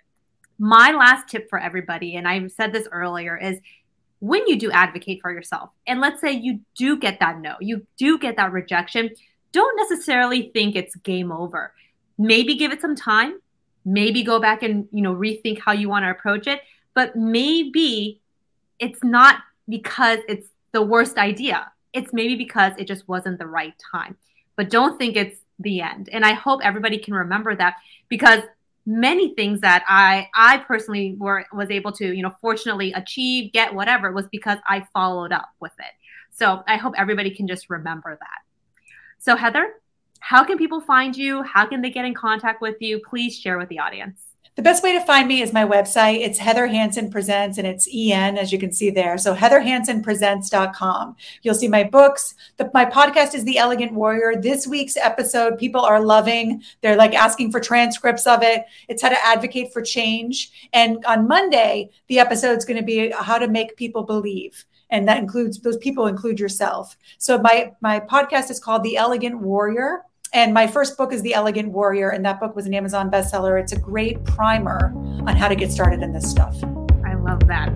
[0.59, 3.61] My last tip for everybody, and I said this earlier, is
[4.21, 7.87] when you do advocate for yourself, and let's say you do get that no, you
[7.97, 9.11] do get that rejection,
[9.53, 11.73] don't necessarily think it's game over.
[12.19, 13.41] Maybe give it some time,
[13.85, 16.61] maybe go back and you know rethink how you want to approach it,
[16.95, 18.21] but maybe
[18.79, 21.71] it's not because it's the worst idea.
[21.93, 24.17] It's maybe because it just wasn't the right time.
[24.57, 26.09] But don't think it's the end.
[26.13, 27.77] And I hope everybody can remember that
[28.09, 28.43] because
[28.89, 33.75] many things that I I personally were was able to, you know, fortunately achieve, get
[33.75, 35.93] whatever was because I followed up with it.
[36.31, 38.41] So I hope everybody can just remember that.
[39.19, 39.75] So Heather,
[40.21, 41.43] how can people find you?
[41.43, 43.01] How can they get in contact with you?
[43.01, 44.23] Please share with the audience.
[44.59, 46.19] The best way to find me is my website.
[46.19, 49.17] It's Heather Hansen Presents and it's EN, as you can see there.
[49.17, 51.15] So heatherhansenpresents.com.
[51.43, 52.35] You'll see my books.
[52.57, 54.41] The, my podcast is The Elegant Warrior.
[54.43, 56.61] This week's episode, people are loving.
[56.81, 58.65] They're like asking for transcripts of it.
[58.89, 60.69] It's how to advocate for change.
[60.73, 65.19] And on Monday, the episode's going to be how to make people believe and that
[65.19, 70.03] includes those people include yourself so my my podcast is called the elegant warrior
[70.33, 73.61] and my first book is The Elegant Warrior, and that book was an Amazon bestseller.
[73.61, 74.93] It's a great primer
[75.27, 76.57] on how to get started in this stuff.
[77.05, 77.73] I love that.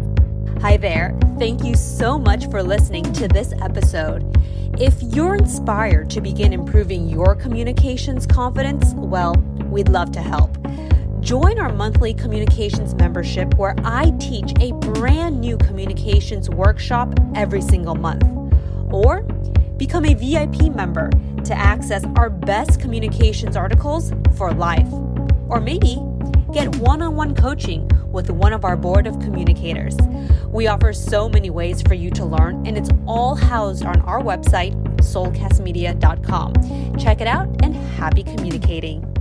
[0.61, 1.18] Hi there.
[1.38, 4.36] Thank you so much for listening to this episode.
[4.80, 9.34] If you're inspired to begin improving your communications confidence, well,
[9.66, 10.57] we'd love to help.
[11.20, 17.94] Join our monthly communications membership where I teach a brand new communications workshop every single
[17.94, 18.24] month.
[18.92, 19.26] Or
[19.87, 21.11] become a VIP member
[21.43, 24.87] to access our best communications articles for life.
[25.49, 25.99] Or maybe
[26.53, 29.97] get one on one coaching with one of our board of communicators.
[30.47, 34.20] We offer so many ways for you to learn, and it's all housed on our
[34.20, 36.97] website, soulcastmedia.com.
[36.97, 39.12] Check it out and happy communicating.